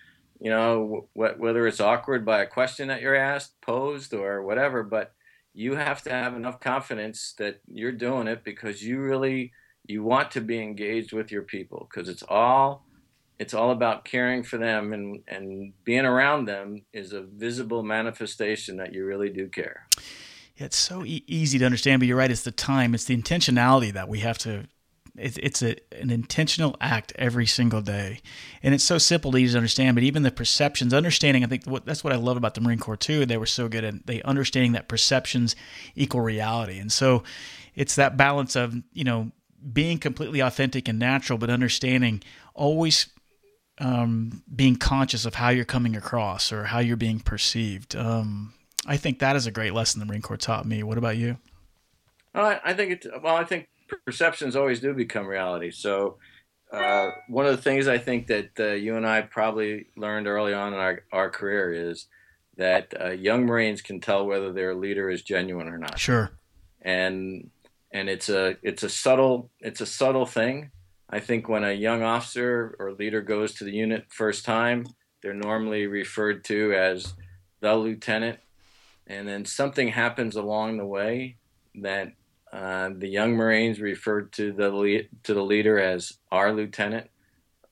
you 0.40 0.50
know 0.50 1.09
wh- 1.14 1.38
whether 1.38 1.66
it's 1.66 1.80
awkward 1.80 2.25
by 2.25 2.40
a 2.40 2.47
question 2.47 2.88
that 2.88 3.02
you're 3.02 3.14
asked 3.14 3.61
posed 3.61 4.14
or 4.14 4.42
whatever 4.42 4.83
but 4.83 5.12
you 5.52 5.75
have 5.75 6.02
to 6.02 6.11
have 6.11 6.37
enough 6.37 6.61
confidence 6.61 7.35
that 7.38 7.61
you're 7.66 7.92
doing 7.92 8.28
it 8.28 8.45
because 8.45 8.83
you 8.83 9.00
really 9.00 9.52
you 9.87 10.02
want 10.02 10.30
to 10.30 10.40
be 10.40 10.62
engaged 10.62 11.12
with 11.12 11.33
your 11.33 11.42
people 11.42 11.88
because 11.90 12.09
it's 12.09 12.23
all 12.28 12.85
it's 13.38 13.54
all 13.54 13.71
about 13.71 14.04
caring 14.04 14.42
for 14.42 14.59
them 14.59 14.92
and 14.92 15.23
and 15.26 15.73
being 15.85 16.04
around 16.04 16.45
them 16.45 16.83
is 16.92 17.12
a 17.12 17.23
visible 17.23 17.83
manifestation 17.83 18.76
that 18.76 18.95
you 18.95 19.04
really 19.04 19.30
do 19.30 19.49
care 19.49 19.87
it's 20.58 20.76
so 20.76 21.04
e- 21.04 21.24
easy 21.26 21.58
to 21.58 21.64
understand, 21.64 22.00
but 22.00 22.09
you're 22.09 22.16
right. 22.16 22.30
It's 22.30 22.42
the 22.42 22.50
time, 22.50 22.94
it's 22.94 23.04
the 23.04 23.16
intentionality 23.16 23.92
that 23.92 24.09
we 24.09 24.20
have 24.20 24.38
to. 24.38 24.64
It's, 25.16 25.37
it's 25.38 25.62
a, 25.62 25.74
an 26.00 26.11
intentional 26.11 26.76
act 26.80 27.12
every 27.16 27.46
single 27.46 27.80
day, 27.80 28.20
and 28.62 28.72
it's 28.72 28.85
so 28.85 28.98
simple 28.98 29.33
to 29.33 29.38
easy 29.38 29.52
to 29.52 29.59
understand. 29.59 29.96
But 29.96 30.04
even 30.04 30.22
the 30.22 30.30
perceptions, 30.30 30.94
understanding, 30.94 31.42
I 31.42 31.48
think 31.48 31.64
what, 31.64 31.85
that's 31.87 32.04
what 32.04 32.12
I 32.12 32.16
love 32.16 32.37
about 32.37 32.54
the 32.54 32.61
Marine 32.61 32.78
Corps 32.78 32.96
too. 32.96 33.26
They 33.26 33.37
were 33.37 33.46
so 33.46 33.68
good 33.68 33.83
at 33.83 34.06
they 34.06 34.22
understanding 34.22 34.72
that 34.72 34.88
perceptions 34.88 35.56
equal 35.96 36.20
reality, 36.20 36.78
and 36.78 36.92
so 36.92 37.24
it's 37.74 37.96
that 37.96 38.16
balance 38.16 38.54
of 38.54 38.76
you 38.92 39.04
know 39.04 39.33
being 39.72 39.98
completely 39.98 40.40
authentic 40.40 40.88
and 40.88 40.98
natural, 40.98 41.38
but 41.38 41.50
understanding 41.50 42.22
always 42.54 43.09
um, 43.80 44.42
being 44.54 44.76
conscious 44.76 45.24
of 45.24 45.35
how 45.35 45.48
you're 45.48 45.64
coming 45.64 45.96
across 45.96 46.52
or 46.52 46.64
how 46.64 46.78
you're 46.78 46.96
being 46.96 47.20
perceived. 47.20 47.96
Um, 47.96 48.54
I 48.88 48.96
think 48.96 49.18
that 49.18 49.37
is 49.37 49.46
a 49.46 49.51
great 49.51 49.74
lesson 49.74 50.01
the 50.01 50.07
Marine 50.07 50.22
Corps 50.22 50.38
taught 50.38 50.66
me. 50.66 50.83
What 50.83 50.96
about 50.96 51.18
you? 51.18 51.37
Well, 52.35 52.59
I 52.64 52.72
think 52.72 52.92
it. 52.92 53.07
Well, 53.22 53.37
I 53.37 53.44
think 53.44 53.68
perceptions 54.07 54.57
always 54.57 54.81
do 54.81 54.94
become 54.94 55.27
reality. 55.27 55.70
So, 55.70 56.16
uh, 56.72 57.11
one 57.29 57.46
of 57.46 57.55
the 57.55 57.62
things 57.62 57.87
I 57.87 57.98
think 57.98 58.27
that 58.29 58.51
uh, 58.59 58.68
you 58.72 58.96
and 58.96 59.07
I 59.07 59.20
probably 59.22 59.87
learned 59.96 60.27
early 60.27 60.55
on 60.55 60.72
in 60.72 60.79
our, 60.79 61.03
our 61.12 61.31
career 61.31 61.72
is 61.72 62.07
that 62.57 62.94
uh, 63.01 63.11
young 63.11 63.44
Marines 63.44 63.83
can 63.83 64.01
tell 64.01 64.27
whether 64.27 64.53
their 64.53 64.74
leader 64.74 65.11
is 65.11 65.22
genuine 65.22 65.68
or 65.68 65.79
not. 65.79 65.98
Sure. 65.98 66.31
And 66.81 67.51
and 67.92 68.09
it's 68.09 68.29
a 68.29 68.57
it's 68.62 68.83
a 68.83 68.88
subtle 68.88 69.51
it's 69.61 69.81
a 69.81 69.87
subtle 69.87 70.27
thing. 70.27 70.70
I 71.11 71.20
think 71.20 71.48
when 71.48 71.64
a 71.64 71.72
young 71.72 72.03
officer 72.03 72.77
or 72.79 72.92
leader 72.92 73.22
goes 73.22 73.55
to 73.55 73.64
the 73.64 73.72
unit 73.72 74.07
first 74.09 74.44
time, 74.44 74.87
they're 75.22 75.35
normally 75.35 75.87
referred 75.87 76.44
to 76.44 76.74
as 76.74 77.14
the 77.61 77.74
lieutenant 77.74 78.38
and 79.09 79.27
then 79.27 79.44
something 79.44 79.88
happens 79.88 80.37
along 80.37 80.77
the 80.77 80.87
way 80.87 81.37
that 81.77 82.12
uh, 82.53 82.90
the 82.97 83.09
young 83.09 83.33
Marines 83.33 83.81
referred 83.81 84.33
to 84.33 84.53
the 84.53 84.71
le- 84.71 85.09
to 85.25 85.35
the 85.35 85.42
leader 85.42 85.79
as 85.79 86.12
our 86.31 86.53
lieutenant 86.53 87.09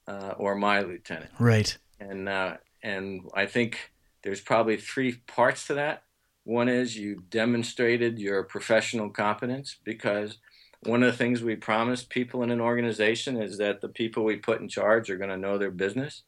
uh, 0.09 0.35
or 0.37 0.55
my 0.55 0.81
lieutenant. 0.81 1.31
Right. 1.39 1.77
And 2.01 2.29
uh, 2.29 2.57
and 2.83 3.23
I 3.35 3.47
think 3.47 3.93
there's 4.23 4.41
probably 4.41 4.77
three 4.77 5.13
parts 5.27 5.67
to 5.69 5.75
that. 5.75 6.03
One 6.45 6.69
is 6.69 6.97
you 6.97 7.23
demonstrated 7.29 8.19
your 8.19 8.43
professional 8.45 9.11
competence 9.11 9.77
because 9.85 10.39
one 10.85 11.03
of 11.03 11.11
the 11.11 11.17
things 11.17 11.43
we 11.43 11.57
promise 11.57 12.05
people 12.05 12.43
in 12.43 12.51
an 12.51 12.61
organization 12.61 13.41
is 13.41 13.59
that 13.59 13.81
the 13.81 13.89
people 13.89 14.25
we 14.25 14.37
put 14.37 14.61
in 14.61 14.69
charge 14.69 15.11
are 15.11 15.17
going 15.17 15.31
to 15.31 15.37
know 15.37 15.59
their 15.59 15.71
business. 15.71 16.23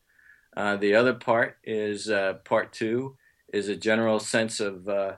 Uh, 0.57 0.77
the 0.77 0.95
other 0.95 1.15
part 1.15 1.59
is 1.63 2.11
uh, 2.11 2.35
part 2.45 2.73
two 2.73 3.17
is 3.53 3.69
a 3.69 3.77
general 3.77 4.21
sense 4.21 4.61
of 4.61 4.89
uh, 4.89 5.17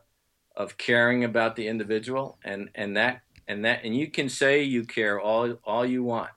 of 0.56 0.76
caring 0.76 1.24
about 1.24 1.56
the 1.56 1.68
individual, 1.68 2.38
and 2.44 2.70
and 2.74 2.96
that 2.96 3.22
and 3.48 3.64
that 3.64 3.84
and 3.84 3.96
you 3.96 4.10
can 4.10 4.28
say 4.28 4.62
you 4.62 4.84
care 4.84 5.20
all 5.20 5.52
all 5.64 5.84
you 5.84 6.02
want, 6.04 6.30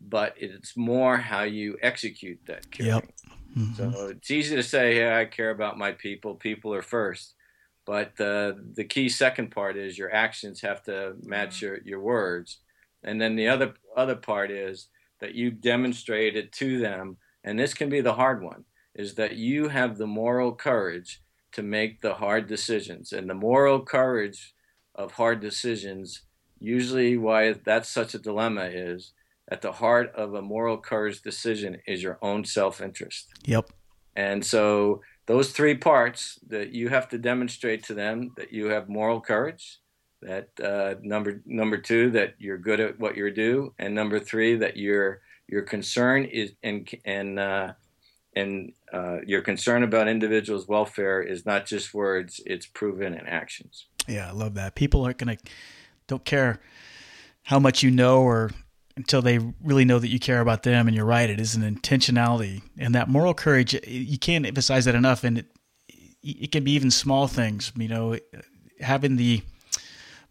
but 0.00 0.34
it's 0.36 0.76
more 0.76 1.16
how 1.16 1.42
you 1.42 1.76
execute 1.82 2.40
that 2.46 2.70
caring. 2.70 2.92
Yep. 2.92 3.12
Mm-hmm. 3.56 3.74
So 3.74 4.06
it's 4.08 4.30
easy 4.30 4.56
to 4.56 4.62
say, 4.62 4.96
"Hey, 4.96 5.20
I 5.20 5.24
care 5.24 5.50
about 5.50 5.78
my 5.78 5.92
people. 5.92 6.34
People 6.34 6.74
are 6.74 6.82
first. 6.82 7.34
But 7.86 8.18
uh, 8.18 8.54
the 8.72 8.84
key 8.84 9.08
second 9.08 9.50
part 9.50 9.76
is 9.76 9.98
your 9.98 10.12
actions 10.12 10.62
have 10.62 10.82
to 10.84 11.16
match 11.22 11.60
your, 11.60 11.80
your 11.84 12.00
words, 12.00 12.60
and 13.02 13.20
then 13.20 13.36
the 13.36 13.48
other 13.48 13.74
other 13.96 14.16
part 14.16 14.50
is 14.50 14.88
that 15.20 15.34
you 15.34 15.50
demonstrate 15.50 16.34
it 16.36 16.50
to 16.52 16.78
them, 16.78 17.18
and 17.44 17.58
this 17.58 17.74
can 17.74 17.88
be 17.88 18.00
the 18.00 18.14
hard 18.14 18.42
one, 18.42 18.64
is 18.94 19.14
that 19.14 19.36
you 19.36 19.68
have 19.68 19.98
the 19.98 20.06
moral 20.06 20.54
courage 20.54 21.22
to 21.54 21.62
make 21.62 22.00
the 22.00 22.14
hard 22.14 22.46
decisions. 22.46 23.12
And 23.12 23.28
the 23.28 23.34
moral 23.34 23.80
courage 23.80 24.54
of 24.94 25.12
hard 25.12 25.40
decisions, 25.40 26.22
usually 26.58 27.16
why 27.16 27.54
that's 27.64 27.88
such 27.88 28.14
a 28.14 28.18
dilemma 28.18 28.64
is 28.64 29.12
at 29.48 29.62
the 29.62 29.72
heart 29.72 30.12
of 30.14 30.34
a 30.34 30.42
moral 30.42 30.78
courage 30.78 31.22
decision 31.22 31.78
is 31.86 32.02
your 32.02 32.18
own 32.22 32.44
self 32.44 32.80
interest. 32.80 33.28
Yep. 33.44 33.70
And 34.16 34.44
so 34.44 35.02
those 35.26 35.50
three 35.50 35.74
parts 35.74 36.38
that 36.48 36.72
you 36.72 36.88
have 36.88 37.08
to 37.08 37.18
demonstrate 37.18 37.84
to 37.84 37.94
them 37.94 38.32
that 38.36 38.52
you 38.52 38.66
have 38.66 38.88
moral 38.88 39.20
courage, 39.20 39.80
that 40.22 40.48
uh, 40.62 40.94
number 41.02 41.42
number 41.44 41.76
two 41.76 42.10
that 42.10 42.34
you're 42.38 42.58
good 42.58 42.80
at 42.80 42.98
what 42.98 43.16
you're 43.16 43.30
do, 43.30 43.74
and 43.78 43.94
number 43.94 44.18
three 44.18 44.56
that 44.56 44.76
your 44.76 45.20
your 45.48 45.62
concern 45.62 46.24
is 46.24 46.52
and 46.62 46.88
and 47.04 47.38
uh, 47.38 47.72
and 48.36 48.72
uh, 48.92 49.18
your 49.26 49.42
concern 49.42 49.82
about 49.82 50.08
individuals' 50.08 50.68
welfare 50.68 51.22
is 51.22 51.46
not 51.46 51.66
just 51.66 51.94
words; 51.94 52.40
it's 52.46 52.66
proven 52.66 53.14
in 53.14 53.26
actions. 53.26 53.86
Yeah, 54.06 54.28
I 54.28 54.32
love 54.32 54.54
that. 54.54 54.74
People 54.74 55.04
aren't 55.04 55.18
to 55.18 55.36
don't 56.06 56.24
care 56.24 56.60
how 57.44 57.58
much 57.58 57.82
you 57.82 57.90
know 57.90 58.22
or 58.22 58.50
until 58.96 59.22
they 59.22 59.38
really 59.62 59.84
know 59.84 59.98
that 59.98 60.08
you 60.08 60.18
care 60.18 60.40
about 60.40 60.62
them. 60.62 60.86
And 60.86 60.96
you're 60.96 61.06
right; 61.06 61.28
it 61.30 61.40
is 61.40 61.54
an 61.54 61.62
intentionality 61.62 62.62
and 62.78 62.94
that 62.94 63.08
moral 63.08 63.34
courage. 63.34 63.74
You 63.86 64.18
can't 64.18 64.46
emphasize 64.46 64.84
that 64.84 64.94
enough. 64.94 65.24
And 65.24 65.38
it 65.38 65.46
it 66.22 66.52
can 66.52 66.64
be 66.64 66.72
even 66.72 66.90
small 66.90 67.26
things. 67.26 67.72
You 67.76 67.88
know, 67.88 68.18
having 68.80 69.16
the 69.16 69.42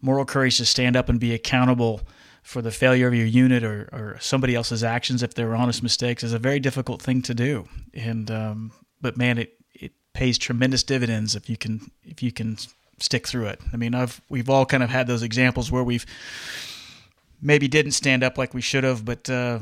moral 0.00 0.24
courage 0.24 0.58
to 0.58 0.66
stand 0.66 0.96
up 0.96 1.08
and 1.08 1.18
be 1.18 1.32
accountable 1.32 2.02
for 2.44 2.60
the 2.60 2.70
failure 2.70 3.08
of 3.08 3.14
your 3.14 3.26
unit 3.26 3.64
or, 3.64 3.88
or 3.90 4.18
somebody 4.20 4.54
else's 4.54 4.84
actions 4.84 5.22
if 5.22 5.34
they 5.34 5.44
were 5.44 5.56
honest 5.56 5.82
mistakes 5.82 6.22
is 6.22 6.34
a 6.34 6.38
very 6.38 6.60
difficult 6.60 7.00
thing 7.00 7.22
to 7.22 7.34
do. 7.34 7.66
And 7.94 8.30
um, 8.30 8.72
but 9.00 9.16
man, 9.16 9.38
it 9.38 9.58
it 9.74 9.92
pays 10.12 10.36
tremendous 10.36 10.82
dividends 10.82 11.34
if 11.34 11.48
you 11.48 11.56
can 11.56 11.90
if 12.04 12.22
you 12.22 12.30
can 12.30 12.58
stick 12.98 13.26
through 13.26 13.46
it. 13.46 13.60
I 13.72 13.78
mean, 13.78 13.94
I've 13.94 14.20
we've 14.28 14.50
all 14.50 14.66
kind 14.66 14.82
of 14.82 14.90
had 14.90 15.06
those 15.06 15.22
examples 15.22 15.72
where 15.72 15.82
we've 15.82 16.04
maybe 17.40 17.66
didn't 17.66 17.92
stand 17.92 18.22
up 18.22 18.36
like 18.36 18.52
we 18.52 18.60
should 18.60 18.84
have, 18.84 19.06
but 19.06 19.28
uh, 19.30 19.60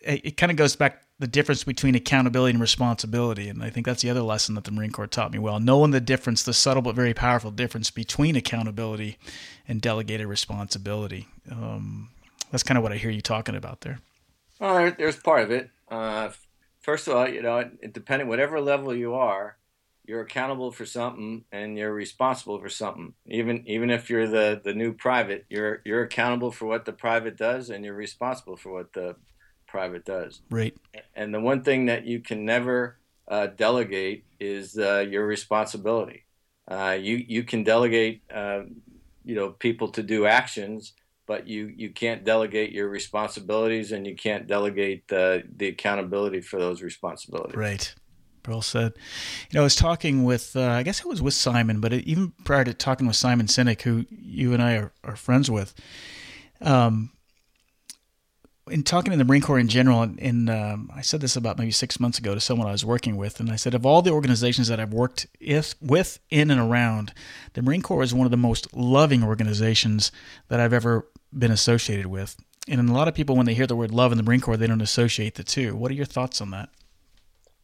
it, 0.00 0.24
it 0.24 0.36
kind 0.38 0.50
of 0.50 0.56
goes 0.56 0.74
back 0.74 1.02
the 1.18 1.26
difference 1.26 1.64
between 1.64 1.94
accountability 1.94 2.52
and 2.52 2.60
responsibility. 2.60 3.48
And 3.48 3.62
I 3.62 3.70
think 3.70 3.86
that's 3.86 4.02
the 4.02 4.10
other 4.10 4.20
lesson 4.20 4.54
that 4.54 4.64
the 4.64 4.70
Marine 4.70 4.90
Corps 4.90 5.06
taught 5.06 5.32
me 5.32 5.38
well. 5.38 5.58
Knowing 5.58 5.90
the 5.90 6.00
difference, 6.00 6.42
the 6.42 6.52
subtle 6.52 6.82
but 6.82 6.94
very 6.94 7.14
powerful 7.14 7.50
difference 7.50 7.90
between 7.90 8.36
accountability 8.36 9.16
and 9.66 9.80
delegated 9.80 10.26
responsibility. 10.26 11.26
Um, 11.50 12.10
that's 12.50 12.62
kind 12.62 12.76
of 12.76 12.82
what 12.82 12.92
I 12.92 12.96
hear 12.96 13.10
you 13.10 13.22
talking 13.22 13.54
about 13.54 13.80
there. 13.80 14.00
Well, 14.60 14.92
there's 14.96 15.16
part 15.16 15.42
of 15.42 15.50
it. 15.50 15.70
Uh, 15.90 16.30
first 16.80 17.08
of 17.08 17.16
all, 17.16 17.28
you 17.28 17.42
know, 17.42 17.70
depending 17.92 18.28
whatever 18.28 18.60
level 18.60 18.94
you 18.94 19.14
are, 19.14 19.56
you're 20.04 20.20
accountable 20.20 20.70
for 20.70 20.86
something 20.86 21.44
and 21.50 21.76
you're 21.76 21.92
responsible 21.92 22.60
for 22.60 22.68
something. 22.68 23.14
Even 23.26 23.64
even 23.66 23.90
if 23.90 24.08
you're 24.08 24.28
the 24.28 24.60
the 24.62 24.72
new 24.72 24.92
private, 24.92 25.46
you're 25.48 25.82
you're 25.84 26.02
accountable 26.02 26.52
for 26.52 26.66
what 26.66 26.84
the 26.84 26.92
private 26.92 27.36
does 27.36 27.70
and 27.70 27.84
you're 27.84 27.94
responsible 27.94 28.56
for 28.56 28.72
what 28.72 28.92
the 28.92 29.16
private 29.76 30.04
does. 30.06 30.40
Right. 30.48 30.74
And 31.14 31.34
the 31.34 31.40
one 31.40 31.62
thing 31.62 31.86
that 31.86 32.06
you 32.06 32.20
can 32.20 32.46
never 32.46 32.96
uh, 33.28 33.48
delegate 33.48 34.24
is 34.40 34.78
uh, 34.78 35.04
your 35.08 35.26
responsibility. 35.26 36.24
Uh, 36.66 36.96
you 36.98 37.16
you 37.16 37.42
can 37.44 37.62
delegate, 37.62 38.22
uh, 38.34 38.62
you 39.24 39.34
know, 39.34 39.50
people 39.50 39.88
to 39.88 40.02
do 40.02 40.26
actions, 40.26 40.94
but 41.26 41.46
you 41.46 41.66
you 41.82 41.90
can't 41.90 42.24
delegate 42.24 42.72
your 42.72 42.88
responsibilities, 42.88 43.92
and 43.92 44.06
you 44.06 44.16
can't 44.16 44.46
delegate 44.46 45.06
the 45.08 45.42
the 45.56 45.68
accountability 45.68 46.40
for 46.40 46.58
those 46.58 46.80
responsibilities. 46.82 47.56
Right. 47.56 47.94
Well 48.48 48.62
said. 48.62 48.92
You 49.50 49.56
know, 49.56 49.60
I 49.60 49.64
was 49.64 49.74
talking 49.74 50.22
with, 50.22 50.54
uh, 50.54 50.70
I 50.80 50.84
guess 50.84 51.00
it 51.00 51.06
was 51.06 51.20
with 51.20 51.34
Simon, 51.34 51.80
but 51.80 51.92
even 51.92 52.32
prior 52.44 52.64
to 52.64 52.72
talking 52.72 53.08
with 53.08 53.16
Simon 53.16 53.46
Sinek, 53.46 53.82
who 53.82 54.06
you 54.08 54.52
and 54.52 54.62
I 54.62 54.76
are, 54.76 54.92
are 55.02 55.16
friends 55.16 55.50
with, 55.50 55.74
um, 56.60 57.10
in 58.68 58.82
talking 58.82 59.12
to 59.12 59.16
the 59.16 59.24
Marine 59.24 59.42
Corps 59.42 59.58
in 59.58 59.68
general, 59.68 60.02
and 60.02 60.50
um, 60.50 60.90
I 60.94 61.00
said 61.00 61.20
this 61.20 61.36
about 61.36 61.58
maybe 61.58 61.70
six 61.70 62.00
months 62.00 62.18
ago 62.18 62.34
to 62.34 62.40
someone 62.40 62.66
I 62.66 62.72
was 62.72 62.84
working 62.84 63.16
with, 63.16 63.38
and 63.38 63.50
I 63.50 63.56
said, 63.56 63.74
of 63.74 63.86
all 63.86 64.02
the 64.02 64.10
organizations 64.10 64.68
that 64.68 64.80
I've 64.80 64.92
worked 64.92 65.26
if, 65.38 65.74
with, 65.80 66.18
in, 66.30 66.50
and 66.50 66.60
around, 66.60 67.12
the 67.52 67.62
Marine 67.62 67.82
Corps 67.82 68.02
is 68.02 68.12
one 68.12 68.26
of 68.26 68.32
the 68.32 68.36
most 68.36 68.74
loving 68.74 69.22
organizations 69.22 70.10
that 70.48 70.58
I've 70.58 70.72
ever 70.72 71.06
been 71.36 71.52
associated 71.52 72.06
with. 72.06 72.36
And 72.68 72.88
a 72.88 72.92
lot 72.92 73.06
of 73.06 73.14
people, 73.14 73.36
when 73.36 73.46
they 73.46 73.54
hear 73.54 73.68
the 73.68 73.76
word 73.76 73.92
love 73.92 74.10
in 74.10 74.18
the 74.18 74.24
Marine 74.24 74.40
Corps, 74.40 74.56
they 74.56 74.66
don't 74.66 74.80
associate 74.80 75.36
the 75.36 75.44
two. 75.44 75.76
What 75.76 75.90
are 75.92 75.94
your 75.94 76.04
thoughts 76.04 76.40
on 76.40 76.50
that? 76.50 76.68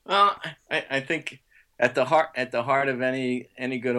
Well, 0.06 0.36
I, 0.70 0.84
I 0.88 1.00
think 1.00 1.40
at 1.80 1.96
the 1.96 2.04
heart 2.04 2.28
at 2.36 2.52
the 2.52 2.62
heart 2.62 2.88
of 2.88 3.02
any 3.02 3.48
any 3.58 3.78
good 3.78 3.96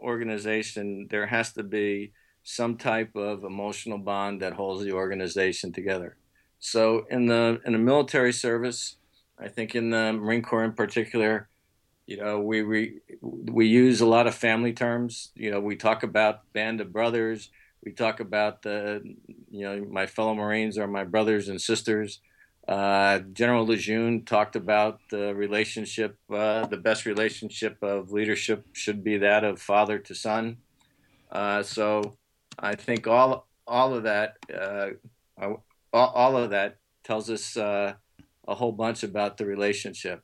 organization, 0.00 1.08
there 1.10 1.26
has 1.26 1.52
to 1.52 1.62
be 1.62 2.12
some 2.44 2.76
type 2.76 3.16
of 3.16 3.42
emotional 3.42 3.98
bond 3.98 4.42
that 4.42 4.52
holds 4.52 4.84
the 4.84 4.92
organization 4.92 5.72
together. 5.72 6.16
So 6.60 7.06
in 7.10 7.26
the 7.26 7.60
in 7.66 7.72
the 7.72 7.78
military 7.78 8.32
service, 8.32 8.96
I 9.38 9.48
think 9.48 9.74
in 9.74 9.90
the 9.90 10.12
Marine 10.12 10.42
Corps 10.42 10.64
in 10.64 10.72
particular, 10.72 11.48
you 12.06 12.18
know, 12.18 12.40
we 12.40 12.62
we 12.62 13.00
we 13.20 13.66
use 13.66 14.00
a 14.00 14.06
lot 14.06 14.26
of 14.26 14.34
family 14.34 14.72
terms. 14.72 15.32
You 15.34 15.50
know, 15.50 15.60
we 15.60 15.76
talk 15.76 16.02
about 16.02 16.52
band 16.52 16.80
of 16.80 16.92
brothers. 16.92 17.50
We 17.82 17.92
talk 17.92 18.20
about 18.20 18.62
the, 18.62 19.02
you 19.50 19.64
know, 19.66 19.84
my 19.90 20.06
fellow 20.06 20.34
Marines 20.34 20.78
are 20.78 20.86
my 20.86 21.04
brothers 21.04 21.48
and 21.48 21.60
sisters. 21.60 22.20
Uh, 22.66 23.18
General 23.34 23.66
Lejeune 23.66 24.24
talked 24.24 24.56
about 24.56 25.00
the 25.10 25.34
relationship. 25.34 26.16
Uh, 26.32 26.66
the 26.66 26.78
best 26.78 27.04
relationship 27.04 27.76
of 27.82 28.10
leadership 28.10 28.64
should 28.72 29.04
be 29.04 29.18
that 29.18 29.44
of 29.44 29.60
father 29.60 29.98
to 29.98 30.14
son. 30.14 30.56
Uh, 31.30 31.62
so 31.62 32.16
I 32.58 32.74
think 32.74 33.06
all 33.06 33.46
all 33.66 33.94
of 33.94 34.02
that 34.04 34.36
uh, 34.52 34.90
all, 35.92 36.36
of 36.36 36.50
that 36.50 36.76
tells 37.02 37.30
us 37.30 37.56
uh, 37.56 37.94
a 38.46 38.54
whole 38.54 38.72
bunch 38.72 39.02
about 39.02 39.36
the 39.36 39.46
relationship. 39.46 40.22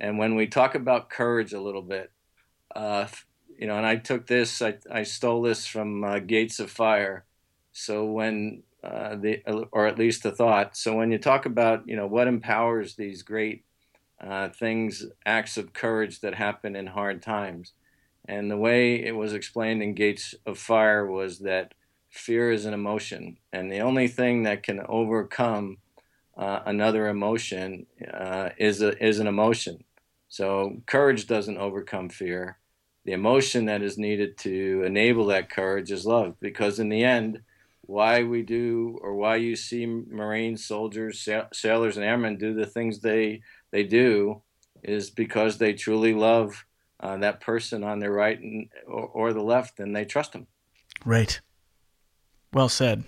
And 0.00 0.18
when 0.18 0.34
we 0.34 0.46
talk 0.46 0.74
about 0.74 1.10
courage 1.10 1.52
a 1.52 1.60
little 1.60 1.82
bit, 1.82 2.10
uh, 2.74 3.06
you 3.58 3.66
know, 3.66 3.76
and 3.76 3.86
I 3.86 3.96
took 3.96 4.26
this, 4.26 4.62
I, 4.62 4.78
I 4.90 5.02
stole 5.02 5.42
this 5.42 5.66
from 5.66 6.02
uh, 6.02 6.20
Gates 6.20 6.58
of 6.58 6.70
Fire. 6.70 7.24
So 7.72 8.06
when 8.06 8.62
uh, 8.82 9.16
the, 9.16 9.42
or 9.72 9.86
at 9.86 9.98
least 9.98 10.22
the 10.22 10.30
thought. 10.30 10.74
So 10.74 10.96
when 10.96 11.12
you 11.12 11.18
talk 11.18 11.44
about, 11.44 11.86
you 11.86 11.96
know, 11.96 12.06
what 12.06 12.26
empowers 12.26 12.94
these 12.94 13.22
great 13.22 13.64
uh, 14.18 14.48
things, 14.48 15.04
acts 15.26 15.58
of 15.58 15.74
courage 15.74 16.20
that 16.20 16.34
happen 16.34 16.74
in 16.74 16.86
hard 16.86 17.22
times, 17.22 17.74
and 18.30 18.48
the 18.48 18.56
way 18.56 19.04
it 19.04 19.16
was 19.16 19.32
explained 19.32 19.82
in 19.82 19.94
Gates 19.94 20.36
of 20.46 20.56
Fire 20.56 21.04
was 21.04 21.40
that 21.40 21.74
fear 22.10 22.52
is 22.52 22.64
an 22.64 22.74
emotion, 22.74 23.38
and 23.52 23.70
the 23.70 23.80
only 23.80 24.06
thing 24.06 24.44
that 24.44 24.62
can 24.62 24.80
overcome 24.88 25.78
uh, 26.38 26.60
another 26.64 27.08
emotion 27.08 27.86
uh, 28.14 28.50
is 28.56 28.82
a, 28.82 28.90
is 29.04 29.18
an 29.18 29.26
emotion. 29.26 29.82
So 30.28 30.80
courage 30.86 31.26
doesn't 31.26 31.58
overcome 31.58 32.08
fear. 32.08 32.58
The 33.04 33.12
emotion 33.12 33.64
that 33.64 33.82
is 33.82 33.98
needed 33.98 34.38
to 34.38 34.84
enable 34.86 35.26
that 35.26 35.50
courage 35.50 35.90
is 35.90 36.06
love, 36.06 36.36
because 36.40 36.78
in 36.78 36.88
the 36.88 37.02
end, 37.02 37.40
why 37.82 38.22
we 38.22 38.42
do 38.42 38.96
or 39.02 39.16
why 39.16 39.36
you 39.36 39.56
see 39.56 39.86
Marines, 39.86 40.64
soldiers, 40.64 41.28
sailors, 41.52 41.96
and 41.96 42.06
airmen 42.06 42.38
do 42.38 42.54
the 42.54 42.66
things 42.66 43.00
they 43.00 43.42
they 43.72 43.82
do 43.82 44.42
is 44.84 45.10
because 45.10 45.58
they 45.58 45.72
truly 45.72 46.14
love 46.14 46.64
uh, 47.00 47.16
that 47.18 47.40
person 47.40 47.82
on 47.82 47.98
their 47.98 48.12
right 48.12 48.38
and, 48.38 48.68
or, 48.86 49.06
or 49.06 49.32
the 49.32 49.42
left, 49.42 49.80
and 49.80 49.94
they 49.94 50.04
trust 50.04 50.32
them. 50.32 50.46
Right. 51.04 51.40
Well 52.52 52.68
said. 52.68 53.04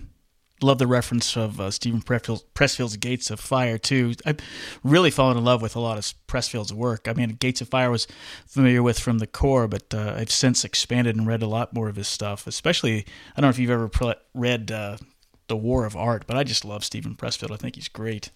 Love 0.61 0.77
the 0.77 0.87
reference 0.87 1.35
of 1.35 1.59
uh, 1.59 1.69
Steven 1.71 2.01
Pressfield's, 2.01 2.95
Gates 2.97 3.29
of 3.29 3.39
Fire 3.39 3.77
too. 3.77 4.13
I've 4.25 4.37
really 4.81 5.11
fallen 5.11 5.37
in 5.37 5.43
love 5.43 5.61
with 5.61 5.75
a 5.75 5.79
lot 5.81 5.97
of 5.97 6.13
Pressfield's 6.25 6.73
work. 6.73 7.07
I 7.07 7.13
mean, 7.13 7.31
Gates 7.31 7.59
of 7.59 7.67
Fire 7.67 7.91
was 7.91 8.07
familiar 8.47 8.81
with 8.81 8.97
from 8.97 9.19
the 9.19 9.27
Corps, 9.27 9.67
but 9.67 9.93
uh, 9.93 10.15
I've 10.17 10.31
since 10.31 10.63
expanded 10.63 11.17
and 11.17 11.27
read 11.27 11.41
a 11.41 11.47
lot 11.47 11.73
more 11.73 11.89
of 11.89 11.97
his 11.97 12.07
stuff. 12.07 12.47
Especially, 12.47 12.99
I 13.35 13.41
don't 13.41 13.47
know 13.47 13.49
if 13.49 13.59
you've 13.59 13.71
ever 13.71 13.91
read 14.33 14.71
uh, 14.71 14.97
The 15.47 15.57
War 15.57 15.85
of 15.85 15.97
Art, 15.97 16.25
but 16.27 16.37
I 16.37 16.45
just 16.45 16.63
love 16.63 16.85
Steven 16.85 17.15
Pressfield. 17.15 17.51
I 17.51 17.57
think 17.57 17.75
he's 17.75 17.89
great. 17.89 18.31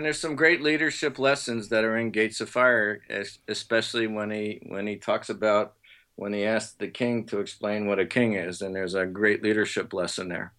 And 0.00 0.06
there's 0.06 0.18
some 0.18 0.34
great 0.34 0.62
leadership 0.62 1.18
lessons 1.18 1.68
that 1.68 1.84
are 1.84 1.98
in 1.98 2.10
Gates 2.10 2.40
of 2.40 2.48
Fire, 2.48 3.02
especially 3.46 4.06
when 4.06 4.30
he 4.30 4.62
when 4.68 4.86
he 4.86 4.96
talks 4.96 5.28
about 5.28 5.74
when 6.16 6.32
he 6.32 6.42
asked 6.42 6.78
the 6.78 6.88
king 6.88 7.26
to 7.26 7.38
explain 7.38 7.86
what 7.86 7.98
a 7.98 8.06
king 8.06 8.32
is, 8.32 8.62
and 8.62 8.74
there's 8.74 8.94
a 8.94 9.04
great 9.04 9.42
leadership 9.42 9.92
lesson 9.92 10.30
there. 10.30 10.54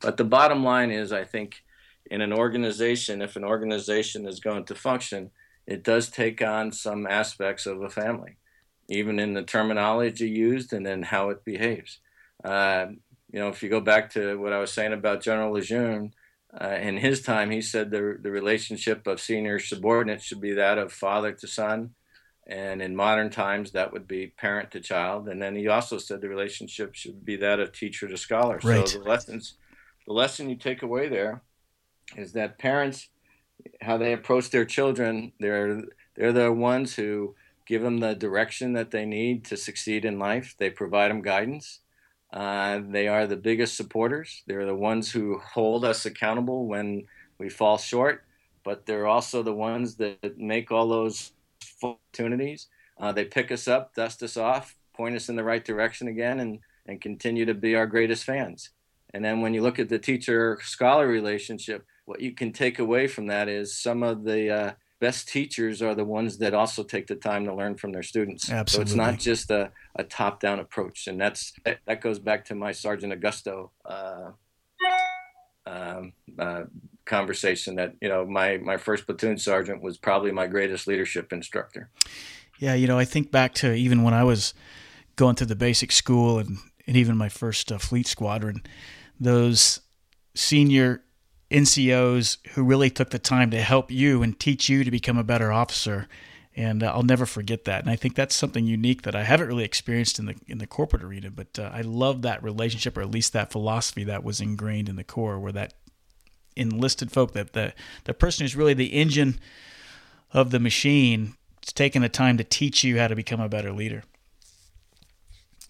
But 0.00 0.18
the 0.18 0.24
bottom 0.24 0.62
line 0.62 0.90
is, 0.90 1.10
I 1.10 1.24
think, 1.24 1.62
in 2.10 2.20
an 2.20 2.34
organization, 2.34 3.22
if 3.22 3.34
an 3.34 3.44
organization 3.44 4.28
is 4.28 4.40
going 4.40 4.66
to 4.66 4.74
function, 4.74 5.30
it 5.66 5.82
does 5.82 6.10
take 6.10 6.42
on 6.42 6.70
some 6.70 7.06
aspects 7.06 7.64
of 7.64 7.80
a 7.80 7.88
family, 7.88 8.36
even 8.90 9.18
in 9.18 9.32
the 9.32 9.42
terminology 9.42 10.28
used 10.28 10.74
and 10.74 10.84
then 10.84 11.04
how 11.04 11.30
it 11.30 11.46
behaves. 11.46 12.00
Uh, 12.44 12.88
you 13.32 13.40
know, 13.40 13.48
if 13.48 13.62
you 13.62 13.70
go 13.70 13.80
back 13.80 14.10
to 14.10 14.38
what 14.38 14.52
I 14.52 14.58
was 14.58 14.70
saying 14.70 14.92
about 14.92 15.22
General 15.22 15.54
Lejeune, 15.54 16.12
uh, 16.60 16.76
in 16.80 16.98
his 16.98 17.22
time, 17.22 17.50
he 17.50 17.62
said 17.62 17.90
the, 17.90 18.18
the 18.20 18.30
relationship 18.30 19.06
of 19.06 19.20
senior 19.20 19.58
subordinates 19.58 20.24
should 20.24 20.40
be 20.40 20.52
that 20.52 20.78
of 20.78 20.92
father 20.92 21.32
to 21.32 21.46
son, 21.46 21.94
and 22.46 22.82
in 22.82 22.94
modern 22.96 23.30
times, 23.30 23.72
that 23.72 23.92
would 23.92 24.06
be 24.06 24.26
parent 24.26 24.70
to 24.72 24.80
child. 24.80 25.28
And 25.28 25.40
then 25.40 25.54
he 25.54 25.68
also 25.68 25.96
said 25.98 26.20
the 26.20 26.28
relationship 26.28 26.94
should 26.94 27.24
be 27.24 27.36
that 27.36 27.60
of 27.60 27.72
teacher 27.72 28.08
to 28.08 28.16
scholar. 28.16 28.58
Right. 28.62 28.86
So 28.86 28.98
the 28.98 29.08
lessons, 29.08 29.54
the 30.06 30.12
lesson 30.12 30.50
you 30.50 30.56
take 30.56 30.82
away 30.82 31.08
there 31.08 31.42
is 32.16 32.32
that 32.32 32.58
parents, 32.58 33.08
how 33.80 33.96
they 33.96 34.12
approach 34.12 34.50
their 34.50 34.64
children, 34.64 35.32
they're 35.38 35.82
they're 36.16 36.32
the 36.32 36.52
ones 36.52 36.94
who 36.94 37.34
give 37.66 37.82
them 37.82 37.98
the 37.98 38.14
direction 38.14 38.72
that 38.74 38.90
they 38.90 39.06
need 39.06 39.44
to 39.46 39.56
succeed 39.56 40.04
in 40.04 40.18
life. 40.18 40.54
They 40.58 40.68
provide 40.68 41.10
them 41.10 41.22
guidance. 41.22 41.80
Uh, 42.32 42.80
they 42.88 43.08
are 43.08 43.26
the 43.26 43.36
biggest 43.36 43.76
supporters. 43.76 44.42
They're 44.46 44.66
the 44.66 44.74
ones 44.74 45.10
who 45.10 45.38
hold 45.38 45.84
us 45.84 46.06
accountable 46.06 46.66
when 46.66 47.04
we 47.38 47.50
fall 47.50 47.76
short, 47.76 48.24
but 48.64 48.86
they're 48.86 49.06
also 49.06 49.42
the 49.42 49.52
ones 49.52 49.96
that 49.96 50.38
make 50.38 50.72
all 50.72 50.88
those 50.88 51.32
opportunities. 51.82 52.68
Uh, 52.98 53.12
they 53.12 53.24
pick 53.24 53.52
us 53.52 53.68
up, 53.68 53.94
dust 53.94 54.22
us 54.22 54.36
off, 54.36 54.76
point 54.94 55.16
us 55.16 55.28
in 55.28 55.36
the 55.36 55.44
right 55.44 55.64
direction 55.64 56.08
again, 56.08 56.40
and, 56.40 56.60
and 56.86 57.00
continue 57.00 57.44
to 57.44 57.54
be 57.54 57.74
our 57.74 57.86
greatest 57.86 58.24
fans. 58.24 58.70
And 59.12 59.24
then 59.24 59.40
when 59.42 59.52
you 59.52 59.60
look 59.60 59.78
at 59.78 59.88
the 59.88 59.98
teacher 59.98 60.58
scholar 60.62 61.06
relationship, 61.06 61.84
what 62.06 62.20
you 62.20 62.32
can 62.32 62.52
take 62.52 62.78
away 62.78 63.08
from 63.08 63.26
that 63.26 63.48
is 63.48 63.76
some 63.76 64.02
of 64.02 64.24
the 64.24 64.50
uh, 64.50 64.72
best 65.02 65.28
teachers 65.28 65.82
are 65.82 65.96
the 65.96 66.04
ones 66.04 66.38
that 66.38 66.54
also 66.54 66.84
take 66.84 67.08
the 67.08 67.16
time 67.16 67.44
to 67.44 67.52
learn 67.52 67.74
from 67.74 67.90
their 67.90 68.04
students. 68.04 68.48
Absolutely. 68.48 68.70
So 68.70 68.80
it's 68.80 68.96
not 68.96 69.18
just 69.18 69.50
a, 69.50 69.72
a 69.96 70.04
top 70.04 70.38
down 70.38 70.60
approach. 70.60 71.08
And 71.08 71.20
that's 71.20 71.52
that 71.86 72.00
goes 72.00 72.20
back 72.20 72.44
to 72.46 72.54
my 72.54 72.70
Sergeant 72.70 73.12
Augusto 73.12 73.70
uh, 73.84 74.30
um, 75.66 76.12
uh, 76.38 76.62
conversation 77.04 77.74
that 77.74 77.96
you 78.00 78.08
know 78.08 78.24
my 78.24 78.58
my 78.58 78.76
first 78.76 79.04
platoon 79.04 79.38
sergeant 79.38 79.82
was 79.82 79.98
probably 79.98 80.30
my 80.30 80.46
greatest 80.46 80.86
leadership 80.86 81.32
instructor. 81.32 81.90
Yeah, 82.60 82.74
you 82.74 82.86
know, 82.86 82.96
I 82.96 83.04
think 83.04 83.32
back 83.32 83.54
to 83.54 83.74
even 83.74 84.04
when 84.04 84.14
I 84.14 84.22
was 84.22 84.54
going 85.16 85.34
through 85.34 85.48
the 85.48 85.56
basic 85.56 85.90
school 85.90 86.38
and, 86.38 86.58
and 86.86 86.96
even 86.96 87.16
my 87.16 87.28
first 87.28 87.72
uh, 87.72 87.78
fleet 87.78 88.06
squadron, 88.06 88.62
those 89.18 89.80
senior 90.36 91.02
NCOs 91.52 92.38
who 92.50 92.64
really 92.64 92.90
took 92.90 93.10
the 93.10 93.18
time 93.18 93.50
to 93.50 93.60
help 93.60 93.90
you 93.90 94.22
and 94.22 94.38
teach 94.38 94.68
you 94.68 94.84
to 94.84 94.90
become 94.90 95.18
a 95.18 95.24
better 95.24 95.52
officer. 95.52 96.08
And 96.56 96.82
uh, 96.82 96.92
I'll 96.92 97.02
never 97.02 97.26
forget 97.26 97.64
that. 97.64 97.82
And 97.82 97.90
I 97.90 97.96
think 97.96 98.14
that's 98.14 98.34
something 98.34 98.66
unique 98.66 99.02
that 99.02 99.14
I 99.14 99.22
haven't 99.22 99.48
really 99.48 99.64
experienced 99.64 100.18
in 100.18 100.26
the 100.26 100.34
in 100.46 100.58
the 100.58 100.66
corporate 100.66 101.02
arena. 101.02 101.30
But 101.30 101.58
uh, 101.58 101.70
I 101.72 101.82
love 101.82 102.22
that 102.22 102.42
relationship, 102.42 102.96
or 102.96 103.02
at 103.02 103.10
least 103.10 103.32
that 103.32 103.52
philosophy 103.52 104.04
that 104.04 104.24
was 104.24 104.40
ingrained 104.40 104.88
in 104.88 104.96
the 104.96 105.04
Corps, 105.04 105.38
where 105.38 105.52
that 105.52 105.74
enlisted 106.56 107.10
folk, 107.10 107.32
that 107.32 107.52
the 107.52 107.72
the 108.04 108.14
person 108.14 108.44
who's 108.44 108.56
really 108.56 108.74
the 108.74 108.92
engine 108.92 109.38
of 110.32 110.50
the 110.50 110.60
machine, 110.60 111.34
is 111.62 111.72
taking 111.72 112.02
the 112.02 112.08
time 112.08 112.36
to 112.36 112.44
teach 112.44 112.84
you 112.84 112.98
how 112.98 113.08
to 113.08 113.16
become 113.16 113.40
a 113.40 113.48
better 113.48 113.72
leader. 113.72 114.02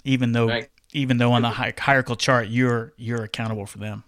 Even 0.04 0.32
though, 0.32 0.48
right. 0.48 0.68
even 0.92 1.18
though 1.18 1.32
on 1.32 1.42
the 1.42 1.50
hierarchical 1.50 2.16
chart, 2.16 2.48
you're 2.48 2.92
you're 2.96 3.22
accountable 3.22 3.66
for 3.66 3.78
them. 3.78 4.02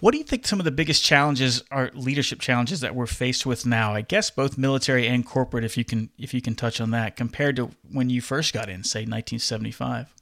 What 0.00 0.12
do 0.12 0.18
you 0.18 0.24
think 0.24 0.46
some 0.46 0.58
of 0.58 0.64
the 0.64 0.70
biggest 0.70 1.02
challenges 1.02 1.64
are 1.70 1.90
leadership 1.94 2.40
challenges 2.40 2.80
that 2.80 2.94
we're 2.94 3.06
faced 3.06 3.46
with 3.46 3.64
now? 3.64 3.94
I 3.94 4.02
guess 4.02 4.30
both 4.30 4.58
military 4.58 5.06
and 5.06 5.24
corporate 5.24 5.64
if 5.64 5.76
you 5.76 5.84
can 5.84 6.10
if 6.18 6.34
you 6.34 6.42
can 6.42 6.54
touch 6.54 6.80
on 6.80 6.90
that 6.90 7.16
compared 7.16 7.56
to 7.56 7.70
when 7.90 8.10
you 8.10 8.20
first 8.20 8.52
got 8.52 8.68
in, 8.68 8.84
say 8.84 9.00
1975. 9.00 10.12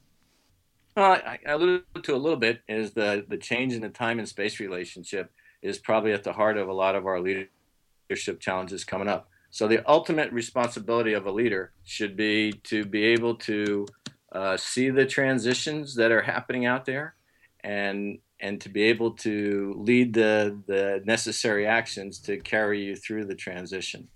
Well, 0.97 1.12
I, 1.12 1.38
alluded 1.47 1.85
to 2.05 2.14
a 2.14 2.16
little 2.16 2.38
bit 2.38 2.62
is 2.68 2.92
the 2.92 3.25
the 3.29 3.37
change 3.37 3.73
in 3.73 3.81
the 3.81 3.88
time 3.88 4.18
and 4.18 4.29
space 4.29 4.61
relationship 4.61 5.33
is 5.62 5.79
probably 5.79 6.12
at 6.12 6.23
the 6.23 6.33
heart 6.33 6.57
of 6.57 6.68
a 6.68 6.73
lot 6.73 6.94
of 6.94 7.07
our 7.07 7.20
leadership 7.20 8.38
challenges 8.38 8.85
coming 8.85 9.09
up. 9.09 9.29
So 9.51 9.66
the 9.66 9.88
ultimate 9.88 10.33
responsibility 10.33 11.14
of 11.14 11.27
a 11.27 11.33
leader 11.33 11.73
should 11.85 12.16
be 12.16 12.53
to 12.64 12.85
be 12.85 13.05
able 13.05 13.37
to 13.37 13.87
uh, 14.33 14.57
see 14.57 14.90
the 14.90 15.07
transitions 15.07 15.94
that 15.94 16.11
are 16.12 16.23
happening 16.23 16.66
out 16.66 16.85
there 16.85 17.14
and 17.62 18.18
and 18.40 18.61
to 18.61 18.68
be 18.68 18.83
able 18.83 19.12
to 19.12 19.75
lead 19.79 20.12
the, 20.12 20.59
the 20.66 21.03
necessary 21.05 21.66
actions 21.66 22.18
to 22.18 22.38
carry 22.38 22.83
you 22.83 22.97
through 22.97 23.25
the 23.25 23.35
transition. 23.35 24.09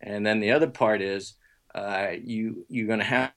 And 0.00 0.24
then 0.24 0.40
the 0.40 0.52
other 0.52 0.68
part 0.68 1.02
is 1.02 1.34
uh, 1.74 2.08
you, 2.22 2.64
you're 2.68 2.86
going 2.86 2.98
to 2.98 3.04
have, 3.04 3.32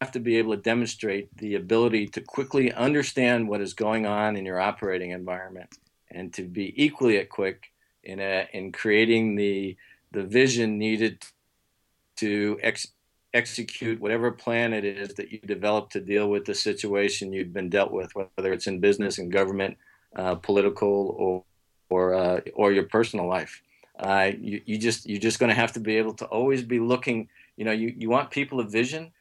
have 0.00 0.12
to 0.12 0.20
be 0.20 0.36
able 0.36 0.56
to 0.56 0.62
demonstrate 0.62 1.34
the 1.36 1.56
ability 1.56 2.06
to 2.08 2.20
quickly 2.20 2.72
understand 2.72 3.48
what 3.48 3.60
is 3.60 3.74
going 3.74 4.06
on 4.06 4.36
in 4.36 4.44
your 4.44 4.60
operating 4.60 5.10
environment 5.10 5.68
and 6.10 6.32
to 6.34 6.42
be 6.42 6.72
equally 6.82 7.18
at 7.18 7.28
quick 7.28 7.72
in, 8.02 8.20
a, 8.20 8.48
in 8.52 8.72
creating 8.72 9.34
the, 9.36 9.76
the 10.12 10.22
vision 10.22 10.78
needed 10.78 11.22
to 12.16 12.58
ex, 12.62 12.86
execute 13.34 14.00
whatever 14.00 14.30
plan 14.30 14.72
it 14.72 14.84
is 14.84 15.14
that 15.14 15.30
you 15.30 15.38
develop 15.40 15.90
to 15.90 16.00
deal 16.00 16.30
with 16.30 16.44
the 16.44 16.54
situation 16.54 17.32
you've 17.32 17.52
been 17.52 17.68
dealt 17.68 17.92
with, 17.92 18.14
whether 18.14 18.52
it's 18.52 18.68
in 18.68 18.80
business 18.80 19.18
and 19.18 19.30
government, 19.30 19.76
uh, 20.16 20.36
political, 20.36 21.14
or 21.18 21.44
or 21.90 22.14
uh, 22.14 22.40
or 22.54 22.72
your 22.72 22.84
personal 22.84 23.28
life. 23.28 23.60
Uh, 23.98 24.30
you, 24.40 24.62
you 24.64 24.78
just 24.78 25.06
you're 25.06 25.20
just 25.20 25.38
going 25.38 25.50
to 25.50 25.54
have 25.54 25.72
to 25.72 25.80
be 25.80 25.96
able 25.96 26.14
to 26.14 26.24
always 26.26 26.62
be 26.62 26.78
looking. 26.78 27.28
You 27.56 27.64
know, 27.64 27.72
you, 27.72 27.94
you 27.96 28.08
want 28.08 28.30
people 28.30 28.60
of 28.60 28.70
vision. 28.70 29.12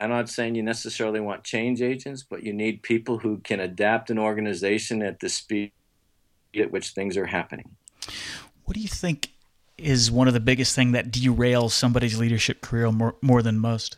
I'm 0.00 0.10
not 0.10 0.28
saying 0.28 0.54
you 0.54 0.62
necessarily 0.62 1.20
want 1.20 1.44
change 1.44 1.82
agents, 1.82 2.24
but 2.28 2.42
you 2.42 2.52
need 2.52 2.82
people 2.82 3.18
who 3.18 3.38
can 3.38 3.60
adapt 3.60 4.10
an 4.10 4.18
organization 4.18 5.02
at 5.02 5.20
the 5.20 5.28
speed 5.28 5.72
at 6.58 6.72
which 6.72 6.90
things 6.90 7.16
are 7.16 7.26
happening. 7.26 7.76
What 8.64 8.74
do 8.74 8.80
you 8.80 8.88
think 8.88 9.30
is 9.78 10.10
one 10.10 10.28
of 10.28 10.34
the 10.34 10.40
biggest 10.40 10.74
thing 10.74 10.92
that 10.92 11.10
derails 11.10 11.70
somebody's 11.70 12.18
leadership 12.18 12.60
career 12.60 12.90
more, 12.90 13.16
more 13.22 13.42
than 13.42 13.58
most? 13.58 13.96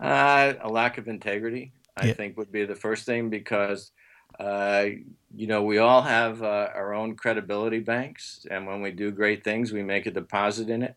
Uh, 0.00 0.54
a 0.60 0.68
lack 0.68 0.98
of 0.98 1.08
integrity, 1.08 1.72
I 1.96 2.06
yeah. 2.06 2.12
think, 2.14 2.36
would 2.36 2.52
be 2.52 2.64
the 2.64 2.74
first 2.74 3.06
thing 3.06 3.30
because, 3.30 3.92
uh, 4.38 4.86
you 5.34 5.46
know, 5.46 5.62
we 5.62 5.78
all 5.78 6.02
have 6.02 6.42
uh, 6.42 6.68
our 6.74 6.94
own 6.94 7.16
credibility 7.16 7.80
banks, 7.80 8.46
and 8.50 8.66
when 8.66 8.82
we 8.82 8.90
do 8.90 9.10
great 9.10 9.44
things, 9.44 9.72
we 9.72 9.82
make 9.82 10.06
a 10.06 10.10
deposit 10.10 10.68
in 10.68 10.82
it. 10.82 10.96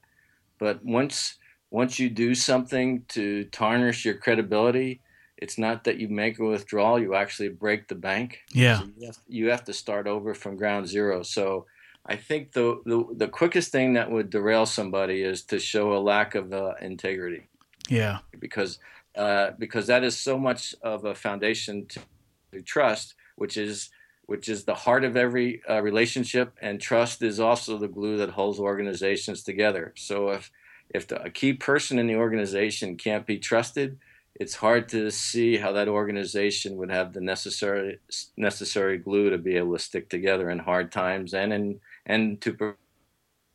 But 0.57 0.83
once 0.83 1.35
once 1.71 1.99
you 1.99 2.09
do 2.09 2.33
something 2.35 3.05
to 3.09 3.45
tarnish 3.45 4.03
your 4.03 4.15
credibility, 4.15 5.01
it's 5.37 5.57
not 5.57 5.83
that 5.83 5.97
you 5.97 6.09
make 6.09 6.39
a 6.39 6.43
withdrawal; 6.43 6.99
you 6.99 7.15
actually 7.15 7.49
break 7.49 7.87
the 7.87 7.95
bank. 7.95 8.39
Yeah, 8.51 8.79
so 8.79 8.85
you, 8.97 9.05
have, 9.05 9.17
you 9.27 9.49
have 9.49 9.63
to 9.65 9.73
start 9.73 10.07
over 10.07 10.33
from 10.33 10.57
ground 10.57 10.87
zero. 10.87 11.23
So 11.23 11.67
I 12.09 12.15
think 12.15 12.53
the, 12.53 12.81
the, 12.85 13.05
the 13.15 13.27
quickest 13.27 13.71
thing 13.71 13.93
that 13.93 14.09
would 14.09 14.31
derail 14.31 14.65
somebody 14.65 15.21
is 15.21 15.43
to 15.45 15.59
show 15.59 15.95
a 15.95 15.99
lack 15.99 16.33
of 16.33 16.51
uh, 16.51 16.73
integrity. 16.81 17.47
Yeah, 17.87 18.19
because 18.39 18.79
uh, 19.15 19.51
because 19.59 19.87
that 19.87 20.03
is 20.03 20.17
so 20.17 20.37
much 20.37 20.73
of 20.81 21.05
a 21.05 21.13
foundation 21.13 21.85
to, 21.87 21.99
to, 22.51 22.61
trust, 22.61 23.15
which 23.35 23.57
is 23.57 23.89
which 24.25 24.49
is 24.49 24.63
the 24.63 24.75
heart 24.75 25.03
of 25.03 25.15
every 25.15 25.61
uh, 25.69 25.81
relationship, 25.81 26.53
and 26.61 26.81
trust 26.81 27.21
is 27.21 27.39
also 27.39 27.77
the 27.77 27.87
glue 27.87 28.17
that 28.17 28.31
holds 28.31 28.59
organizations 28.59 29.43
together. 29.43 29.93
So 29.95 30.29
if 30.29 30.51
if 30.89 31.07
the, 31.07 31.21
a 31.21 31.29
key 31.29 31.53
person 31.53 31.99
in 31.99 32.07
the 32.07 32.15
organization 32.15 32.97
can't 32.97 33.25
be 33.25 33.37
trusted, 33.37 33.99
it's 34.39 34.55
hard 34.55 34.87
to 34.89 35.11
see 35.11 35.57
how 35.57 35.73
that 35.73 35.89
organization 35.89 36.77
would 36.77 36.89
have 36.89 37.13
the 37.13 37.19
necessary 37.19 37.99
necessary 38.37 38.97
glue 38.97 39.29
to 39.29 39.37
be 39.37 39.57
able 39.57 39.73
to 39.73 39.83
stick 39.83 40.09
together 40.09 40.49
in 40.49 40.59
hard 40.59 40.91
times 40.91 41.33
and 41.33 41.51
in 41.53 41.79
and 42.05 42.41
to 42.41 42.75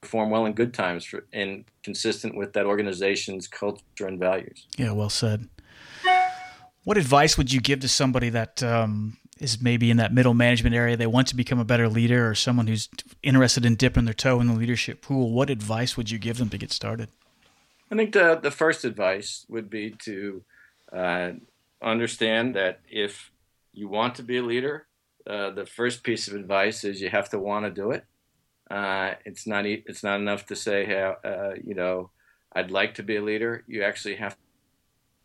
perform 0.02 0.30
well 0.30 0.44
in 0.44 0.52
good 0.52 0.74
times 0.74 1.04
for, 1.06 1.24
and 1.32 1.64
consistent 1.82 2.36
with 2.36 2.52
that 2.52 2.66
organization's 2.66 3.48
culture 3.48 4.06
and 4.06 4.20
values. 4.20 4.66
Yeah, 4.76 4.92
well 4.92 5.08
said. 5.08 5.48
What 6.84 6.98
advice 6.98 7.38
would 7.38 7.50
you 7.50 7.60
give 7.60 7.80
to 7.80 7.88
somebody 7.88 8.28
that 8.28 8.62
um, 8.62 9.16
is 9.40 9.62
maybe 9.62 9.90
in 9.90 9.96
that 9.96 10.12
middle 10.12 10.34
management 10.34 10.74
area? 10.74 10.98
They 10.98 11.06
want 11.06 11.28
to 11.28 11.36
become 11.36 11.58
a 11.58 11.64
better 11.64 11.88
leader, 11.88 12.28
or 12.28 12.34
someone 12.34 12.66
who's 12.66 12.90
interested 13.22 13.64
in 13.64 13.76
dipping 13.76 14.04
their 14.04 14.12
toe 14.12 14.38
in 14.38 14.48
the 14.48 14.54
leadership 14.54 15.00
pool. 15.00 15.32
What 15.32 15.48
advice 15.48 15.96
would 15.96 16.10
you 16.10 16.18
give 16.18 16.36
them 16.36 16.50
to 16.50 16.58
get 16.58 16.70
started? 16.70 17.08
I 17.90 17.96
think 17.96 18.12
the 18.12 18.38
the 18.40 18.50
first 18.50 18.84
advice 18.84 19.46
would 19.48 19.70
be 19.70 19.90
to 20.02 20.42
uh, 20.94 21.32
understand 21.82 22.54
that 22.54 22.80
if 22.88 23.30
you 23.72 23.88
want 23.88 24.14
to 24.16 24.22
be 24.22 24.38
a 24.38 24.42
leader, 24.42 24.86
uh, 25.28 25.50
the 25.50 25.66
first 25.66 26.02
piece 26.02 26.28
of 26.28 26.34
advice 26.34 26.84
is 26.84 27.00
you 27.00 27.10
have 27.10 27.28
to 27.30 27.38
want 27.38 27.64
to 27.64 27.70
do 27.70 27.90
it. 27.90 28.04
Uh, 28.70 29.14
it's 29.24 29.46
not 29.46 29.66
it's 29.66 30.02
not 30.02 30.20
enough 30.20 30.46
to 30.46 30.56
say, 30.56 30.84
hey, 30.84 31.12
uh, 31.24 31.52
you 31.62 31.74
know, 31.74 32.10
I'd 32.52 32.70
like 32.70 32.94
to 32.94 33.02
be 33.02 33.16
a 33.16 33.22
leader. 33.22 33.64
You 33.66 33.82
actually 33.82 34.16
have 34.16 34.36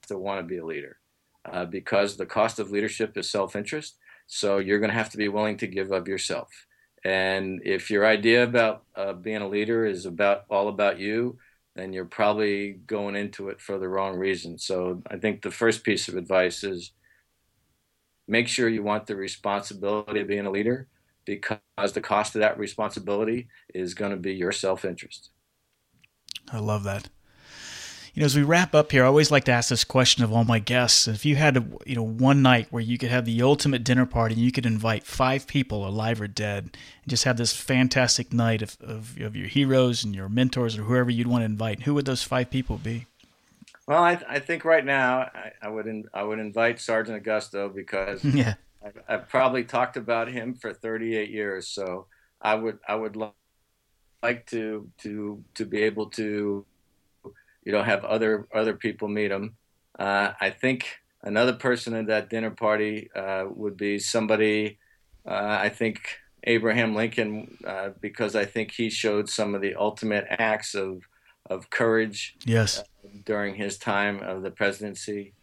to 0.08 0.18
want 0.18 0.40
to 0.40 0.44
be 0.44 0.58
a 0.58 0.66
leader 0.66 0.98
uh, 1.46 1.66
because 1.66 2.18
the 2.18 2.26
cost 2.26 2.60
of 2.60 2.72
leadership 2.72 3.18
is 3.18 3.30
self-interest. 3.30 3.98
So 4.28 4.58
you're 4.58 4.80
going 4.80 4.92
to 4.92 4.98
have 4.98 5.12
to 5.12 5.18
be 5.18 5.28
willing 5.28 5.58
to 5.58 5.68
give 5.68 5.92
of 5.92 6.08
yourself. 6.08 6.50
And 7.04 7.62
if 7.64 7.90
your 7.90 8.06
idea 8.06 8.44
about 8.44 8.84
being 9.24 9.42
a 9.42 9.48
leader 9.48 9.86
is 9.86 10.06
about 10.06 10.44
all 10.50 10.68
about 10.68 11.00
you, 11.00 11.38
then 11.80 11.94
you're 11.94 12.06
probably 12.06 12.74
going 12.74 13.16
into 13.16 13.50
it 13.50 13.62
for 13.62 13.80
the 13.80 13.88
wrong 13.88 14.18
reason. 14.18 14.58
So 14.58 15.02
I 15.10 15.18
think 15.18 15.42
the 15.42 15.52
first 15.52 15.84
piece 15.84 16.08
of 16.08 16.16
advice 16.16 16.64
is 16.64 16.92
make 18.28 18.48
sure 18.48 18.70
you 18.70 18.84
want 18.84 19.08
the 19.08 19.16
responsibility 19.16 20.20
of 20.20 20.28
being 20.28 20.46
a 20.46 20.52
leader 20.52 20.88
because 21.26 21.94
the 21.94 22.02
cost 22.02 22.36
of 22.36 22.42
that 22.42 22.58
responsibility 22.58 23.48
is 23.74 23.94
going 23.94 24.12
to 24.12 24.18
be 24.18 24.34
your 24.34 24.52
self 24.52 24.84
interest. 24.84 25.30
I 26.52 26.60
love 26.60 26.84
that. 26.84 27.10
You 28.14 28.22
know, 28.22 28.26
as 28.26 28.36
we 28.36 28.44
wrap 28.44 28.74
up 28.74 28.92
here, 28.92 29.04
I 29.04 29.08
always 29.08 29.32
like 29.32 29.44
to 29.46 29.52
ask 29.52 29.70
this 29.70 29.84
question 29.84 30.24
of 30.24 30.34
all 30.34 30.44
my 30.44 30.60
guests. 30.60 31.08
If 31.08 31.26
you 31.26 31.36
had, 31.36 31.58
a, 31.58 31.66
you 31.86 31.96
know, 31.96 32.06
one 32.06 32.42
night 32.42 32.68
where 32.72 32.82
you 32.82 32.98
could 32.98 33.10
have 33.10 33.26
the 33.26 33.42
ultimate 33.42 33.84
dinner 33.84 34.06
party 34.06 34.36
and 34.36 34.44
you 34.44 34.52
could 34.52 34.66
invite 34.66 35.04
five 35.04 35.48
people, 35.48 35.88
alive 35.88 36.20
or 36.20 36.28
dead, 36.28 36.64
and 37.04 37.10
just 37.10 37.24
have 37.24 37.38
this 37.38 37.56
fantastic 37.56 38.34
night 38.34 38.62
of, 38.62 38.78
of, 38.82 39.20
of 39.22 39.36
your 39.36 39.48
heroes 39.48 40.04
and 40.04 40.16
your 40.16 40.28
mentors 40.30 40.78
or 40.78 40.84
whoever 40.84 41.12
you'd 41.12 41.28
want 41.28 41.42
to 41.42 41.46
invite, 41.46 41.84
who 41.84 41.94
would 41.94 42.06
those 42.06 42.24
five 42.24 42.50
people 42.50 42.78
be? 42.78 43.06
Well, 43.90 44.04
I, 44.04 44.22
I 44.30 44.40
think 44.40 44.66
right 44.66 44.86
now 44.86 45.22
I, 45.34 45.52
I 45.64 45.70
would 45.70 45.88
in, 45.88 46.06
I 46.14 46.22
would 46.22 46.38
invite 46.38 46.80
Sergeant 46.80 47.24
Augusto 47.24 47.74
because 47.74 48.24
yeah. 48.24 48.54
I've, 48.86 49.02
I've, 49.08 49.30
probably 49.30 49.64
talked 49.64 49.98
about 49.98 50.30
him 50.30 50.54
for 50.54 50.74
38 50.74 51.32
years, 51.32 51.68
so 51.68 52.06
I 52.40 52.54
would 52.54 52.78
I 52.88 52.94
would 52.94 53.18
like 54.22 54.46
to 54.48 54.90
to 55.00 55.44
to 55.56 55.66
be 55.66 55.82
able 55.82 56.12
to 56.12 56.66
you 57.64 57.72
know 57.72 57.84
have 57.84 58.06
other 58.06 58.48
other 58.54 58.74
people 58.74 59.08
meet 59.08 59.32
him. 59.32 59.56
Uh, 59.98 60.34
I 60.40 60.50
think 60.50 60.86
another 61.24 61.54
person 61.54 61.94
at 61.94 62.08
that 62.08 62.30
dinner 62.30 62.52
party 62.52 63.10
uh, 63.16 63.46
would 63.50 63.78
be 63.78 64.00
somebody. 64.00 64.80
Uh, 65.28 65.58
I 65.62 65.70
think 65.70 66.02
Abraham 66.46 66.96
Lincoln 66.96 67.58
uh, 67.66 67.90
because 68.00 68.36
I 68.36 68.46
think 68.46 68.72
he 68.72 68.90
showed 68.90 69.30
some 69.30 69.56
of 69.56 69.62
the 69.62 69.76
ultimate 69.76 70.26
acts 70.30 70.76
of 70.76 71.04
of 71.50 71.70
courage. 71.70 72.36
Yes. 72.46 72.84
during 73.26 73.56
his 73.56 73.78
time 73.78 74.22
of 74.22 74.44
the 74.44 74.52
presidency, 74.52 75.34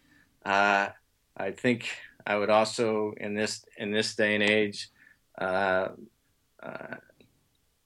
uh, 0.45 0.89
I 1.37 1.51
think 1.51 1.89
I 2.27 2.37
would 2.37 2.51
also 2.51 3.13
in 3.17 3.35
this 3.35 3.65
in 3.77 3.91
this 3.91 4.15
day 4.15 4.35
and 4.35 4.43
age 4.43 4.91
uh, 5.39 5.89
uh, 6.63 6.97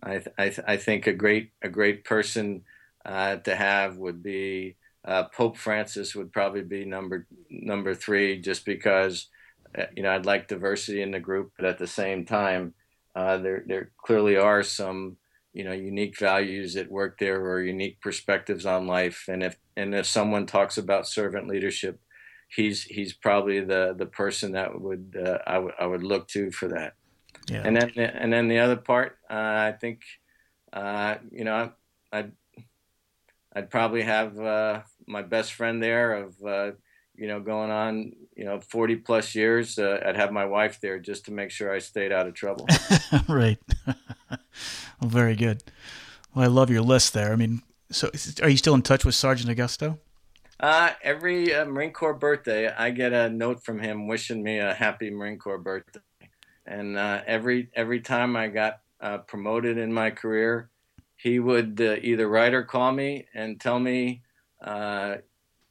I, 0.03 0.13
th- 0.13 0.35
I, 0.39 0.49
th- 0.49 0.67
I, 0.67 0.77
think 0.77 1.07
a 1.07 1.13
great 1.13 1.51
a 1.63 1.69
great 1.69 2.05
person 2.05 2.63
uh, 3.05 3.37
to 3.37 3.57
have 3.57 3.97
would 3.97 4.23
be 4.23 4.77
uh, 5.05 5.25
Pope 5.25 5.57
Francis 5.57 6.15
would 6.15 6.33
probably 6.33 6.63
be 6.63 6.85
number 6.85 7.27
number 7.49 7.95
three, 7.95 8.41
just 8.41 8.65
because 8.65 9.29
uh, 9.79 9.85
you 9.97 10.03
know 10.03 10.11
I'd 10.11 10.27
like 10.27 10.49
diversity 10.49 11.03
in 11.03 11.11
the 11.11 11.21
group, 11.21 11.53
but 11.57 11.67
at 11.67 11.79
the 11.79 11.87
same 11.87 12.27
time, 12.27 12.75
uh, 13.15 13.39
there 13.39 13.65
there 13.67 13.91
clearly 13.97 14.37
are 14.37 14.63
some 14.63 15.17
you 15.53 15.65
know 15.65 15.73
unique 15.73 16.19
values 16.19 16.77
at 16.77 16.91
work 16.91 17.19
there 17.19 17.41
or 17.41 17.63
unique 17.63 18.01
perspectives 18.01 18.67
on 18.67 18.87
life, 18.87 19.25
and 19.29 19.43
if 19.43 19.57
and 19.77 19.95
if 19.95 20.07
someone 20.07 20.47
talks 20.47 20.77
about 20.77 21.09
servant 21.09 21.49
leadership, 21.49 21.99
he's 22.49 22.83
he's 22.83 23.15
probably 23.15 23.61
the 23.61 23.95
the 23.97 24.07
person 24.07 24.53
that 24.53 24.79
would 24.79 25.17
uh, 25.19 25.39
I, 25.47 25.55
w- 25.55 25.75
I 25.81 25.87
would 25.87 26.03
look 26.03 26.29
to 26.29 26.51
for 26.51 26.69
that. 26.69 26.93
Yeah. 27.49 27.63
And 27.65 27.77
then 27.77 27.91
and 27.99 28.33
then 28.33 28.49
the 28.49 28.59
other 28.59 28.77
part, 28.77 29.17
uh, 29.31 29.35
I 29.35 29.75
think, 29.81 30.03
uh, 30.73 31.17
you 31.33 31.45
know, 31.45 31.73
I'd 32.13 32.33
I'd 33.55 33.71
probably 33.71 34.03
have 34.03 34.39
uh, 34.39 34.83
my 35.07 35.23
best 35.23 35.55
friend 35.55 35.83
there 35.83 36.15
of 36.15 36.35
uh, 36.45 36.71
you 37.17 37.27
know 37.27 37.41
going 37.41 37.71
on 37.71 38.13
you 38.37 38.45
know 38.45 38.61
40 38.61 38.97
plus 38.97 39.35
years. 39.35 39.79
Uh, 39.79 40.01
I'd 40.05 40.17
have 40.17 40.33
my 40.33 40.45
wife 40.45 40.81
there 40.81 40.99
just 40.99 41.25
to 41.27 41.33
make 41.33 41.51
sure 41.51 41.73
I 41.75 41.79
stayed 41.79 42.13
out 42.13 42.27
of 42.27 42.35
trouble. 42.35 42.67
right. 43.29 43.59
well, 43.87 44.39
very 45.03 45.37
good. 45.37 45.63
Well, 46.35 46.45
I 46.45 46.49
love 46.49 46.71
your 46.71 46.83
list 46.83 47.13
there. 47.13 47.33
I 47.33 47.37
mean, 47.37 47.63
so 47.91 48.11
are 48.43 48.49
you 48.49 48.57
still 48.57 48.75
in 48.75 48.83
touch 48.83 49.05
with 49.05 49.15
Sergeant 49.15 49.57
Augusto? 49.57 49.99
Uh, 50.61 50.93
every 51.03 51.55
uh, 51.55 51.65
Marine 51.65 51.93
Corps 51.93 52.15
birthday, 52.15 52.69
I 52.69 52.91
get 52.91 53.15
a 53.15 53.31
note 53.31 53.65
from 53.65 53.79
him 53.79 54.07
wishing 54.07 54.43
me 54.43 54.59
a 54.59 54.75
happy 54.75 55.11
Marine 55.11 55.39
Corps 55.39 55.59
birthday. 55.59 56.01
And 56.67 56.99
uh, 56.99 57.23
every 57.27 57.71
every 57.75 58.01
time 58.01 58.37
I 58.37 58.49
got 58.49 58.81
uh, 59.01 59.19
promoted 59.19 59.79
in 59.79 59.93
my 59.93 60.11
career, 60.11 60.69
he 61.23 61.39
would 61.39 61.81
uh, 61.81 61.97
either 62.03 62.29
write 62.29 62.55
or 62.55 62.63
call 62.63 62.93
me 62.93 63.27
and 63.35 63.61
tell 63.61 63.79
me, 63.79 64.23
uh, 64.65 65.17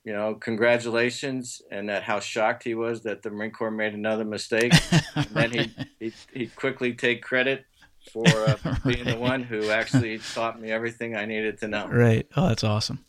you 0.04 0.14
know, 0.14 0.36
congratulations, 0.36 1.62
and 1.72 1.90
that 1.90 2.04
how 2.04 2.20
shocked 2.20 2.64
he 2.64 2.76
was 2.76 3.04
that 3.04 3.22
the 3.22 3.32
Marine 3.32 3.52
Corps 3.52 3.72
made 3.72 3.94
another 3.94 4.26
mistake. 4.26 4.74
and 5.16 5.26
then 5.32 5.52
he 5.52 5.72
he 6.00 6.14
he'd 6.34 6.56
quickly 6.56 6.94
take 6.94 7.24
credit 7.24 7.66
for 8.12 8.24
being 8.86 9.06
right. 9.06 9.06
the 9.06 9.18
one 9.20 9.44
who 9.44 9.70
actually 9.72 10.20
taught 10.20 10.60
me 10.60 10.72
everything 10.72 11.16
I 11.16 11.26
needed 11.26 11.60
to 11.60 11.68
know. 11.68 11.88
Right. 11.88 12.28
Oh, 12.36 12.48
that's 12.48 12.64
awesome. 12.64 13.06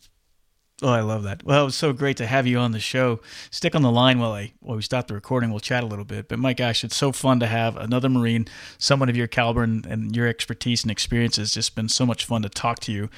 Oh, 0.83 0.89
I 0.89 1.01
love 1.01 1.21
that. 1.23 1.43
Well, 1.43 1.61
it 1.61 1.65
was 1.65 1.75
so 1.75 1.93
great 1.93 2.17
to 2.17 2.25
have 2.25 2.47
you 2.47 2.57
on 2.57 2.71
the 2.71 2.79
show. 2.79 3.19
Stick 3.51 3.75
on 3.75 3.83
the 3.83 3.91
line 3.91 4.17
while 4.17 4.31
I 4.31 4.53
while 4.61 4.77
we 4.77 4.81
stop 4.81 5.07
the 5.07 5.13
recording. 5.13 5.51
We'll 5.51 5.59
chat 5.59 5.83
a 5.83 5.87
little 5.87 6.05
bit. 6.05 6.27
But 6.27 6.39
my 6.39 6.53
gosh, 6.53 6.83
it's 6.83 6.95
so 6.95 7.11
fun 7.11 7.39
to 7.39 7.45
have 7.45 7.77
another 7.77 8.09
Marine, 8.09 8.47
someone 8.79 9.07
of 9.07 9.15
your 9.15 9.27
caliber 9.27 9.61
and, 9.61 9.85
and 9.85 10.15
your 10.15 10.27
expertise 10.27 10.83
and 10.83 10.89
experience. 10.89 11.37
It's 11.37 11.53
just 11.53 11.75
been 11.75 11.87
so 11.89 12.05
much 12.05 12.25
fun 12.25 12.41
to 12.41 12.49
talk 12.49 12.79
to 12.79 12.91
you 12.91 13.09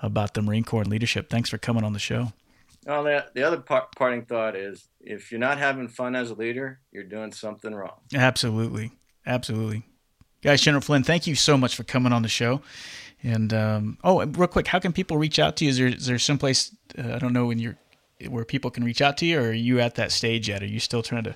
about 0.00 0.34
the 0.34 0.42
Marine 0.42 0.64
Corps 0.64 0.82
and 0.82 0.90
leadership. 0.90 1.30
Thanks 1.30 1.48
for 1.48 1.56
coming 1.56 1.84
on 1.84 1.94
the 1.94 1.98
show. 1.98 2.32
Well, 2.84 3.02
the, 3.02 3.26
the 3.34 3.42
other 3.42 3.58
par- 3.58 3.88
parting 3.96 4.26
thought 4.26 4.54
is 4.54 4.86
if 5.00 5.32
you're 5.32 5.40
not 5.40 5.58
having 5.58 5.88
fun 5.88 6.14
as 6.14 6.30
a 6.30 6.34
leader, 6.34 6.80
you're 6.92 7.02
doing 7.02 7.32
something 7.32 7.74
wrong. 7.74 7.98
Absolutely. 8.14 8.92
Absolutely. 9.26 9.84
Guys, 10.42 10.60
General 10.60 10.82
Flynn, 10.82 11.02
thank 11.02 11.26
you 11.26 11.34
so 11.34 11.56
much 11.56 11.74
for 11.74 11.82
coming 11.82 12.12
on 12.12 12.22
the 12.22 12.28
show. 12.28 12.60
And 13.22 13.52
um, 13.52 13.98
oh, 14.04 14.24
real 14.24 14.46
quick, 14.46 14.68
how 14.68 14.78
can 14.78 14.92
people 14.92 15.16
reach 15.16 15.38
out 15.38 15.56
to 15.56 15.64
you? 15.64 15.70
Is 15.70 15.78
there 15.78 15.88
is 15.88 16.06
there 16.06 16.18
someplace 16.18 16.74
uh, 16.98 17.14
I 17.14 17.18
don't 17.18 17.32
know 17.32 17.46
when 17.46 17.58
you're 17.58 17.76
where 18.28 18.44
people 18.44 18.70
can 18.70 18.84
reach 18.84 19.00
out 19.00 19.16
to 19.18 19.26
you, 19.26 19.40
or 19.40 19.48
are 19.48 19.52
you 19.52 19.80
at 19.80 19.94
that 19.96 20.12
stage 20.12 20.48
yet? 20.48 20.62
Are 20.62 20.66
you 20.66 20.80
still 20.80 21.02
trying 21.02 21.24
to? 21.24 21.34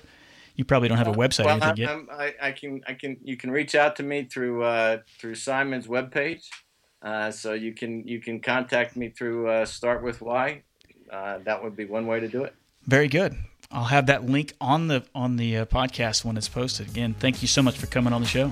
You 0.55 0.65
probably 0.65 0.89
don't 0.89 0.97
have 0.97 1.07
a 1.07 1.13
website 1.13 1.45
well, 1.45 1.59
or 1.59 1.63
anything 1.63 1.77
yet. 1.77 1.97
I, 2.11 2.35
I, 2.49 2.51
can 2.51 2.81
I 2.85 2.93
can 2.93 3.17
you 3.23 3.37
can 3.37 3.51
reach 3.51 3.73
out 3.73 3.95
to 3.95 4.03
me 4.03 4.23
through 4.25 4.63
uh, 4.63 4.99
through 5.19 5.35
Simon's 5.35 5.87
webpage. 5.87 6.47
Uh, 7.01 7.31
so 7.31 7.53
you 7.53 7.73
can 7.73 8.07
you 8.07 8.19
can 8.19 8.39
contact 8.39 8.95
me 8.95 9.09
through 9.09 9.49
uh, 9.49 9.65
Start 9.65 10.03
with 10.03 10.21
Why. 10.21 10.63
Uh, 11.11 11.39
that 11.45 11.63
would 11.63 11.75
be 11.75 11.85
one 11.85 12.05
way 12.05 12.19
to 12.19 12.27
do 12.27 12.43
it. 12.43 12.53
Very 12.85 13.07
good. 13.07 13.35
I'll 13.71 13.85
have 13.85 14.07
that 14.07 14.25
link 14.25 14.53
on 14.59 14.87
the 14.87 15.03
on 15.15 15.37
the 15.37 15.57
uh, 15.57 15.65
podcast 15.65 16.25
when 16.25 16.37
it's 16.37 16.49
posted. 16.49 16.89
Again, 16.89 17.15
thank 17.17 17.41
you 17.41 17.47
so 17.47 17.61
much 17.61 17.77
for 17.77 17.87
coming 17.87 18.13
on 18.13 18.21
the 18.21 18.27
show. 18.27 18.51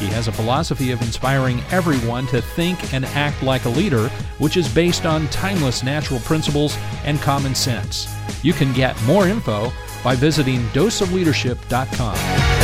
He 0.00 0.06
has 0.06 0.28
a 0.28 0.32
philosophy 0.32 0.90
of 0.92 1.02
inspiring 1.02 1.62
everyone 1.70 2.26
to 2.28 2.40
think 2.40 2.94
and 2.94 3.04
act 3.04 3.42
like 3.42 3.66
a 3.66 3.68
leader, 3.68 4.08
which 4.38 4.56
is 4.56 4.66
based 4.66 5.04
on 5.04 5.28
timeless 5.28 5.82
natural 5.82 6.20
principles 6.20 6.74
and 7.04 7.20
common 7.20 7.54
sense. 7.54 8.08
You 8.42 8.54
can 8.54 8.72
get 8.72 9.00
more 9.04 9.28
info 9.28 9.70
by 10.02 10.16
visiting 10.16 10.60
doseofleadership.com. 10.68 12.59